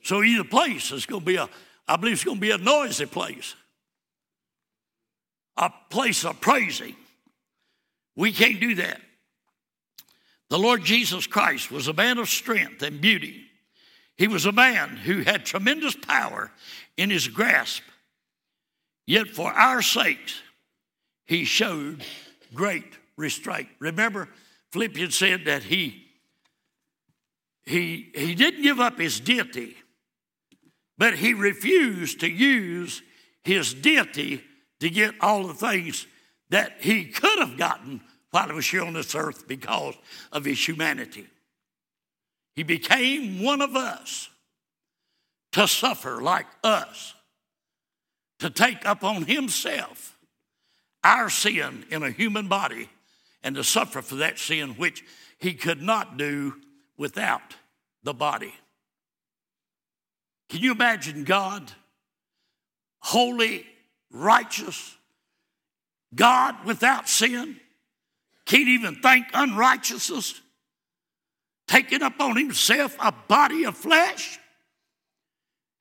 So 0.04 0.24
either 0.24 0.44
place 0.44 0.92
is 0.92 1.06
going 1.06 1.22
to 1.22 1.26
be 1.26 1.36
a, 1.36 1.50
I 1.88 1.96
believe 1.96 2.14
it's 2.14 2.24
going 2.24 2.38
to 2.38 2.42
be 2.42 2.52
a 2.52 2.58
noisy 2.58 3.06
place, 3.06 3.56
a 5.58 5.72
place 5.90 6.26
of 6.26 6.42
praising. 6.42 6.96
We 8.16 8.34
can't 8.34 8.60
do 8.60 8.76
that. 8.76 9.00
The 10.50 10.60
Lord 10.60 10.84
Jesus 10.84 11.28
Christ 11.28 11.72
was 11.72 11.88
a 11.88 11.94
man 11.94 12.18
of 12.18 12.28
strength 12.28 12.82
and 12.84 13.00
beauty. 13.00 13.46
He 14.18 14.28
was 14.28 14.46
a 14.46 14.52
man 14.52 14.98
who 14.98 15.22
had 15.22 15.46
tremendous 15.46 15.96
power 15.96 16.52
in 16.98 17.10
his 17.10 17.30
grasp 17.30 17.84
Yet 19.12 19.28
for 19.28 19.52
our 19.52 19.82
sakes, 19.82 20.42
he 21.26 21.44
showed 21.44 22.02
great 22.54 22.98
restraint. 23.18 23.68
Remember, 23.80 24.30
Philippians 24.72 25.18
said 25.18 25.44
that 25.44 25.64
he, 25.64 26.06
he, 27.66 28.10
he 28.16 28.36
didn't 28.36 28.62
give 28.62 28.80
up 28.80 28.98
his 28.98 29.20
deity, 29.20 29.76
but 30.98 31.16
he 31.16 31.34
refused 31.34 32.22
to 32.22 32.30
use 32.30 33.02
his 33.44 33.74
deity 33.74 34.46
to 34.80 34.90
get 34.90 35.16
all 35.20 35.46
the 35.46 35.56
things 35.56 36.08
that 36.50 36.78
he 36.80 37.04
could 37.04 37.38
have 37.40 37.58
gotten 37.58 38.00
while 38.30 38.48
he 38.48 38.54
was 38.54 38.70
here 38.70 38.86
on 38.86 38.94
this 38.94 39.14
earth 39.14 39.46
because 39.46 39.96
of 40.32 40.46
his 40.46 40.66
humanity. 40.66 41.28
He 42.56 42.64
became 42.64 43.44
one 43.44 43.62
of 43.62 43.76
us 43.76 44.30
to 45.52 45.68
suffer 45.68 46.22
like 46.22 46.48
us 46.64 47.14
to 48.42 48.50
take 48.50 48.84
upon 48.86 49.24
himself 49.24 50.18
our 51.04 51.30
sin 51.30 51.86
in 51.92 52.02
a 52.02 52.10
human 52.10 52.48
body 52.48 52.90
and 53.44 53.56
to 53.56 53.64
suffer 53.64 54.02
for 54.02 54.16
that 54.16 54.40
sin 54.40 54.72
which 54.72 55.04
he 55.38 55.54
could 55.54 55.82
not 55.82 56.18
do 56.18 56.56
without 56.98 57.56
the 58.04 58.14
body. 58.14 58.54
Can 60.50 60.60
you 60.60 60.72
imagine 60.72 61.24
God, 61.24 61.72
holy, 63.00 63.66
righteous, 64.10 64.98
God 66.14 66.66
without 66.66 67.08
sin, 67.08 67.60
can't 68.46 68.68
even 68.68 68.96
think 68.96 69.28
unrighteousness, 69.36 70.42
taking 71.68 72.02
upon 72.02 72.38
himself 72.38 72.98
a 73.00 73.12
body 73.12 73.66
of 73.66 73.78
flesh? 73.78 74.40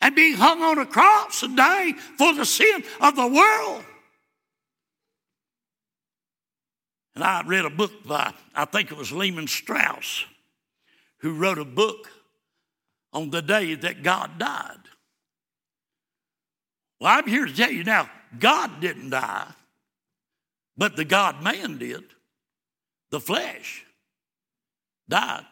And 0.01 0.15
being 0.15 0.35
hung 0.35 0.63
on 0.63 0.79
a 0.79 0.87
cross 0.87 1.43
and 1.43 1.57
dying 1.57 1.95
for 1.95 2.35
the 2.35 2.45
sin 2.45 2.85
of 3.01 3.17
the 3.17 3.27
world. 3.27 3.85
And 7.15 7.25
I 7.25 7.43
read 7.45 7.65
a 7.65 7.71
book 7.71 8.07
by, 8.07 8.33
I 8.55 8.65
think 8.65 8.91
it 8.91 8.97
was 8.97 9.13
Lehman 9.13 9.47
Strauss, 9.47 10.25
who 11.19 11.35
wrote 11.35 11.59
a 11.59 11.65
book 11.65 12.09
on 13.13 13.31
the 13.31 13.43
day 13.43 13.75
that 13.75 14.03
God 14.03 14.39
died. 14.39 14.79
Well, 17.01 17.13
I'm 17.13 17.27
here 17.27 17.47
to 17.47 17.55
tell 17.55 17.71
you 17.71 17.85
now, 17.85 18.09
God 18.39 18.81
didn't 18.81 19.11
die, 19.11 19.49
but 20.77 20.97
the 20.97 21.05
God 21.05 21.43
man 21.43 21.79
did. 21.79 22.05
The 23.11 23.21
flesh 23.21 23.85
died. 25.09 25.47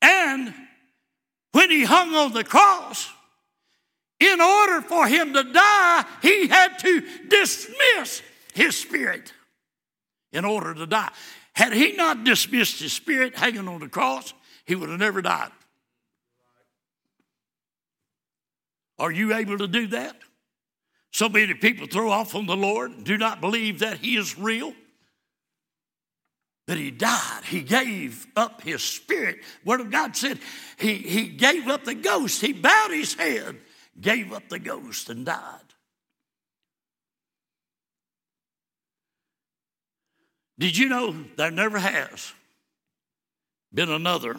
And 0.00 0.52
when 1.52 1.70
he 1.70 1.84
hung 1.84 2.14
on 2.14 2.32
the 2.32 2.44
cross, 2.44 3.10
in 4.18 4.40
order 4.40 4.80
for 4.82 5.06
him 5.06 5.32
to 5.34 5.42
die, 5.42 6.04
he 6.22 6.46
had 6.46 6.78
to 6.80 7.02
dismiss 7.28 8.22
his 8.54 8.76
spirit 8.76 9.32
in 10.32 10.44
order 10.44 10.74
to 10.74 10.86
die. 10.86 11.10
Had 11.54 11.72
he 11.72 11.92
not 11.92 12.24
dismissed 12.24 12.80
his 12.80 12.92
spirit 12.92 13.36
hanging 13.36 13.68
on 13.68 13.80
the 13.80 13.88
cross, 13.88 14.32
he 14.64 14.74
would 14.74 14.88
have 14.88 14.98
never 14.98 15.20
died. 15.22 15.50
Are 18.98 19.10
you 19.10 19.34
able 19.34 19.58
to 19.58 19.66
do 19.66 19.88
that? 19.88 20.16
So 21.10 21.28
many 21.28 21.52
people 21.54 21.86
throw 21.86 22.10
off 22.10 22.34
on 22.34 22.46
the 22.46 22.56
Lord, 22.56 22.92
and 22.92 23.04
do 23.04 23.18
not 23.18 23.40
believe 23.40 23.80
that 23.80 23.98
he 23.98 24.16
is 24.16 24.38
real 24.38 24.72
that 26.66 26.78
he 26.78 26.90
died. 26.90 27.44
He 27.44 27.60
gave 27.60 28.26
up 28.36 28.62
his 28.62 28.82
spirit. 28.82 29.38
Word 29.64 29.80
of 29.80 29.90
God 29.90 30.16
said 30.16 30.38
he, 30.78 30.94
he 30.94 31.28
gave 31.28 31.68
up 31.68 31.84
the 31.84 31.94
ghost. 31.94 32.40
He 32.40 32.52
bowed 32.52 32.90
his 32.90 33.14
head, 33.14 33.58
gave 34.00 34.32
up 34.32 34.48
the 34.48 34.58
ghost, 34.58 35.10
and 35.10 35.26
died. 35.26 35.58
Did 40.58 40.76
you 40.76 40.88
know 40.88 41.24
there 41.36 41.50
never 41.50 41.78
has 41.78 42.32
been 43.74 43.90
another 43.90 44.36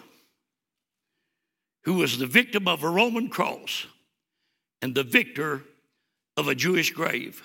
who 1.83 1.95
was 1.95 2.17
the 2.17 2.27
victim 2.27 2.67
of 2.67 2.83
a 2.83 2.89
Roman 2.89 3.27
cross 3.27 3.85
and 4.81 4.95
the 4.95 5.03
victor 5.03 5.63
of 6.37 6.47
a 6.47 6.55
Jewish 6.55 6.91
grave? 6.91 7.43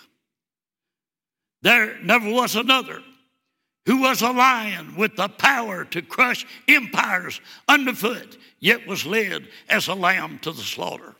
There 1.63 1.99
never 2.03 2.31
was 2.31 2.55
another 2.55 3.03
who 3.89 4.03
was 4.03 4.21
a 4.21 4.31
lion 4.31 4.95
with 4.97 5.17
the 5.17 5.29
power 5.29 5.83
to 5.83 6.03
crush 6.03 6.45
empires 6.69 7.41
underfoot, 7.67 8.37
yet 8.61 8.87
was 8.87 9.07
led 9.07 9.49
as 9.67 9.89
a 9.89 9.95
lamb 9.95 10.39
to 10.41 10.53
the 10.53 10.61
slaughter. 10.61 11.17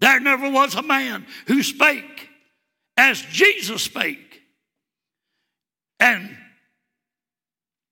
There 0.00 0.18
never 0.18 0.50
was 0.50 0.74
a 0.74 0.82
man 0.82 1.26
who 1.46 1.62
spake 1.62 2.28
as 2.96 3.22
Jesus 3.22 3.82
spake, 3.82 4.42
and 6.00 6.36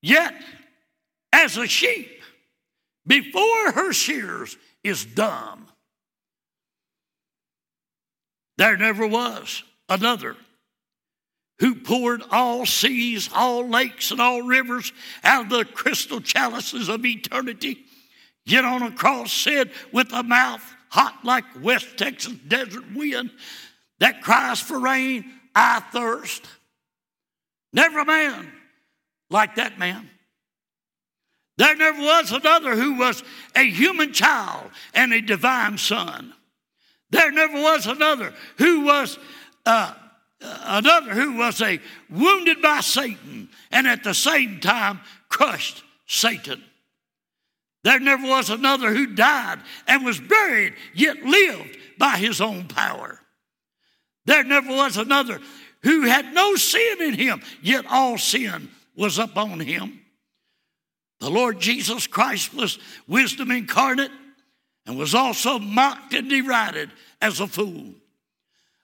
yet 0.02 0.34
as 1.32 1.56
a 1.56 1.68
sheep 1.68 2.20
before 3.06 3.70
her 3.70 3.92
shears 3.92 4.56
is 4.82 5.04
dumb. 5.04 5.68
There 8.56 8.76
never 8.76 9.06
was 9.06 9.62
another 9.88 10.34
who 11.61 11.74
poured 11.74 12.22
all 12.30 12.64
seas, 12.66 13.28
all 13.34 13.68
lakes, 13.68 14.11
and 14.11 14.20
all 14.20 14.42
rivers 14.42 14.92
out 15.24 15.44
of 15.44 15.50
the 15.50 15.64
crystal 15.64 16.20
chalices 16.20 16.88
of 16.88 17.04
eternity, 17.04 17.84
yet 18.44 18.64
on 18.64 18.82
a 18.82 18.92
cross 18.92 19.32
said 19.32 19.70
with 19.92 20.12
a 20.12 20.22
mouth 20.22 20.62
hot 20.90 21.24
like 21.24 21.44
West 21.61 21.98
Texas 21.98 22.32
desert 22.46 22.84
wind 22.94 23.30
that 23.98 24.22
cries 24.22 24.61
for 24.61 24.78
rain, 24.78 25.24
I 25.54 25.80
thirst. 25.92 26.46
Never 27.72 28.00
a 28.00 28.04
man 28.04 28.50
like 29.30 29.56
that 29.56 29.78
man. 29.78 30.09
There 31.59 31.74
never 31.74 32.00
was 32.00 32.30
another 32.30 32.76
who 32.76 32.98
was 32.98 33.22
a 33.56 33.68
human 33.68 34.12
child 34.12 34.70
and 34.94 35.12
a 35.12 35.20
divine 35.20 35.76
son. 35.76 36.32
There 37.11 37.32
never 37.32 37.61
was 37.61 37.86
another 37.86 38.32
who 38.59 38.82
was 38.82 39.18
uh, 39.66 39.92
Uh, 40.41 40.59
another 40.64 41.12
who 41.14 41.36
was 41.36 41.61
a 41.61 41.80
wounded 42.09 42.62
by 42.62 42.80
Satan 42.80 43.49
and 43.70 43.86
at 43.86 44.05
the 44.05 44.14
same 44.14 44.61
time 44.61 45.01
crushed 45.28 45.82
Satan. 46.07 46.62
There 47.84 48.01
never 48.01 48.26
was 48.26 48.51
another 48.51 48.93
who 48.93 49.14
died 49.14 49.61
and 49.86 50.05
was 50.05 50.20
buried, 50.20 50.74
yet 50.95 51.22
lived 51.22 51.76
by 51.99 52.16
his 52.18 52.41
own 52.41 52.66
power. 52.66 53.20
There 54.26 54.45
never 54.45 54.68
was 54.68 54.97
another 54.97 55.41
who 55.82 56.03
had 56.03 56.34
no 56.34 56.55
sin 56.57 57.01
in 57.01 57.14
him, 57.14 57.43
yet 57.62 57.86
all 57.89 58.18
sin 58.18 58.68
was 58.97 59.18
upon 59.18 59.61
him. 59.61 60.01
The 61.20 61.30
Lord 61.30 61.61
Jesus 61.61 62.07
Christ 62.07 62.55
was 62.55 62.78
wisdom 63.07 63.51
incarnate 63.51 64.11
and 64.86 64.99
was 64.99 65.14
also 65.14 65.59
mocked 65.59 66.14
and 66.14 66.28
derided 66.28 66.91
as 67.20 67.41
a 67.41 67.47
fool. 67.47 67.95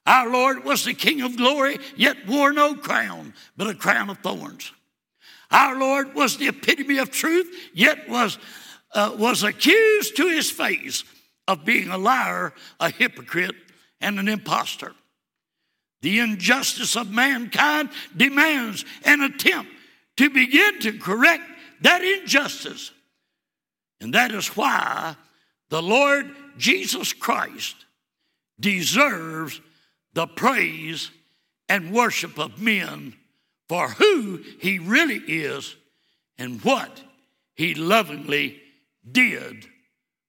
Our 0.07 0.31
Lord 0.31 0.65
was 0.65 0.85
the 0.85 0.95
King 0.95 1.23
of 1.23 1.37
glory, 1.37 1.79
yet 1.97 2.27
wore 2.27 2.53
no 2.53 2.75
crown, 2.75 3.33
but 3.57 3.69
a 3.69 3.75
crown 3.75 4.11
of 4.11 4.19
thorns. 4.19 4.71
Our 5.51 5.79
Lord 5.79 6.15
was 6.15 6.37
the 6.37 6.49
epitome 6.49 6.99
of 6.99 7.11
truth, 7.11 7.49
yet 7.73 8.09
was, 8.09 8.39
uh, 8.93 9.15
was 9.19 9.43
accused 9.43 10.17
to 10.17 10.29
his 10.29 10.51
face 10.51 11.05
of 11.49 11.65
being 11.65 11.89
a 11.89 11.99
liar, 11.99 12.53
a 12.81 12.91
hypocrite, 12.91 13.55
and 14.01 14.19
an 14.19 14.29
impostor. 14.29 14.93
The 16.03 16.19
injustice 16.21 16.97
of 16.97 17.11
mankind 17.11 17.89
demands 18.15 18.85
an 19.05 19.23
attempt 19.23 19.71
to 20.19 20.29
begin 20.29 20.81
to 20.81 20.99
correct 20.99 21.45
that 21.81 22.03
injustice. 22.03 22.91
And 24.01 24.13
that 24.13 24.33
is 24.33 24.49
why 24.49 25.17
the 25.71 25.81
Lord 25.81 26.31
Jesus 26.59 27.15
Christ 27.15 27.77
deserves 28.61 29.61
the 30.15 30.27
praise 30.27 31.11
and 31.69 31.93
worship 31.93 32.39
of 32.39 32.61
men 32.61 33.15
for 33.69 33.89
who 33.89 34.43
he 34.61 34.79
really 34.79 35.17
is 35.27 35.77
and 36.39 36.62
what 36.65 37.03
he 37.55 37.75
lovingly 37.75 38.61
did 39.11 39.67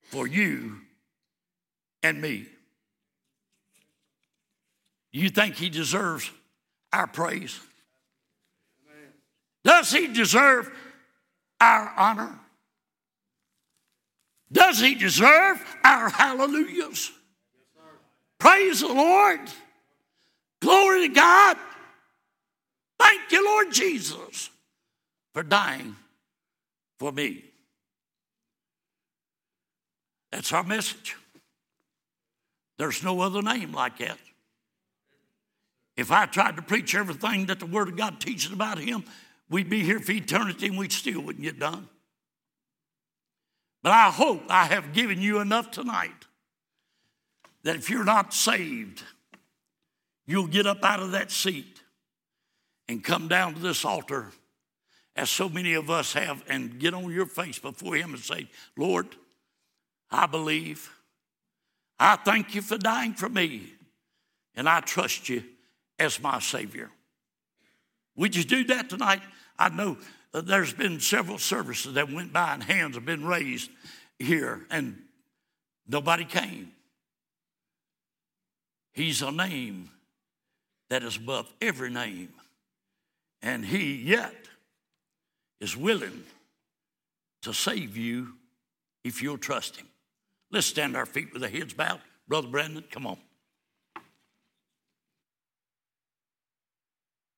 for 0.04 0.28
you 0.28 0.78
and 2.04 2.22
me. 2.22 2.48
You 5.12 5.30
think 5.30 5.56
he 5.56 5.70
deserves 5.70 6.30
our 6.92 7.08
praise? 7.08 7.60
Does 9.64 9.92
he 9.92 10.08
deserve 10.08 10.70
our 11.60 11.94
honor? 11.98 12.40
Does 14.52 14.80
he 14.80 14.94
deserve 14.96 15.64
our 15.84 16.10
hallelujahs? 16.10 17.12
Praise 18.38 18.82
the 18.82 18.88
Lord. 18.88 19.40
Glory 20.66 21.08
to 21.08 21.14
God. 21.14 21.58
Thank 22.98 23.32
you, 23.32 23.46
Lord 23.46 23.72
Jesus, 23.72 24.50
for 25.32 25.44
dying 25.44 25.96
for 26.98 27.12
me. 27.12 27.44
That's 30.32 30.52
our 30.52 30.64
message. 30.64 31.16
There's 32.80 33.04
no 33.04 33.22
other 33.22 33.44
name 33.44 33.74
like 33.74 34.00
that. 34.00 34.18
If 35.96 36.12
I 36.12 36.26
tried 36.26 36.56
to 36.56 36.64
preach 36.64 36.96
everything 36.96 37.46
that 37.46 37.60
the 37.60 37.68
Word 37.68 37.90
of 37.90 37.96
God 37.96 38.20
teaches 38.20 38.52
about 38.52 38.80
Him, 38.80 39.04
we'd 39.48 39.70
be 39.70 39.84
here 39.84 40.00
for 40.00 40.14
eternity 40.14 40.66
and 40.66 40.80
we 40.80 40.90
still 40.90 41.22
wouldn't 41.22 41.44
get 41.44 41.60
done. 41.60 41.88
But 43.84 43.92
I 43.92 44.10
hope 44.10 44.42
I 44.50 44.66
have 44.66 44.94
given 44.94 45.22
you 45.22 45.42
enough 45.42 45.70
tonight 45.70 46.26
that 47.62 47.76
if 47.76 47.92
you're 47.92 48.04
not 48.04 48.34
saved, 48.34 49.04
you'll 50.26 50.48
get 50.48 50.66
up 50.66 50.84
out 50.84 51.00
of 51.00 51.12
that 51.12 51.32
seat 51.32 51.82
and 52.88 53.04
come 53.04 53.28
down 53.28 53.54
to 53.56 53.60
this 53.60 53.84
altar, 53.86 54.28
as 55.16 55.30
so 55.30 55.50
many 55.50 55.74
of 55.74 55.90
us 55.90 56.14
have, 56.14 56.44
and 56.48 56.80
get 56.80 56.94
on 56.94 57.12
your 57.12 57.26
face 57.26 57.58
before 57.58 57.96
Him 57.96 58.14
and 58.14 58.22
say, 58.22 58.48
Lord, 58.78 59.08
I 60.12 60.26
believe. 60.26 60.92
I 62.00 62.18
thank 62.18 62.54
you 62.54 62.62
for 62.62 62.78
dying 62.78 63.14
for 63.14 63.30
me, 63.30 63.72
and 64.56 64.68
I 64.68 64.82
trust 64.82 65.30
you 65.30 65.44
as 65.98 66.22
my 66.22 66.40
Savior. 66.40 66.92
Would 68.18 68.36
you 68.36 68.44
do 68.44 68.66
that 68.66 68.90
tonight? 68.90 69.22
I 69.58 69.70
know 69.70 69.98
uh, 70.34 70.42
there's 70.42 70.74
been 70.74 71.00
several 71.00 71.38
services 71.38 71.94
that 71.94 72.12
went 72.12 72.34
by 72.34 72.54
and 72.54 72.64
hands 72.64 72.96
have 72.96 73.06
been 73.06 73.26
raised 73.26 73.70
here, 74.20 74.66
and 74.70 75.02
nobody 75.88 76.26
came. 76.26 76.72
He's 78.92 79.22
a 79.22 79.32
name 79.32 79.90
that 80.90 81.04
is 81.04 81.18
above 81.18 81.52
every 81.62 81.90
name, 81.90 82.30
and 83.42 83.66
He 83.66 83.96
yet 83.96 84.36
is 85.60 85.76
willing 85.76 86.24
to 87.42 87.54
save 87.54 87.98
you 87.98 88.34
if 89.04 89.22
you'll 89.22 89.38
trust 89.38 89.78
Him. 89.78 89.88
Let's 90.52 90.68
stand 90.68 90.96
our 90.96 91.06
feet 91.06 91.34
with 91.34 91.44
our 91.44 91.50
heads 91.50 91.74
bowed. 91.74 92.02
Brother 92.28 92.48
Brandon, 92.48 92.84
come 92.90 93.06
on. 93.08 93.18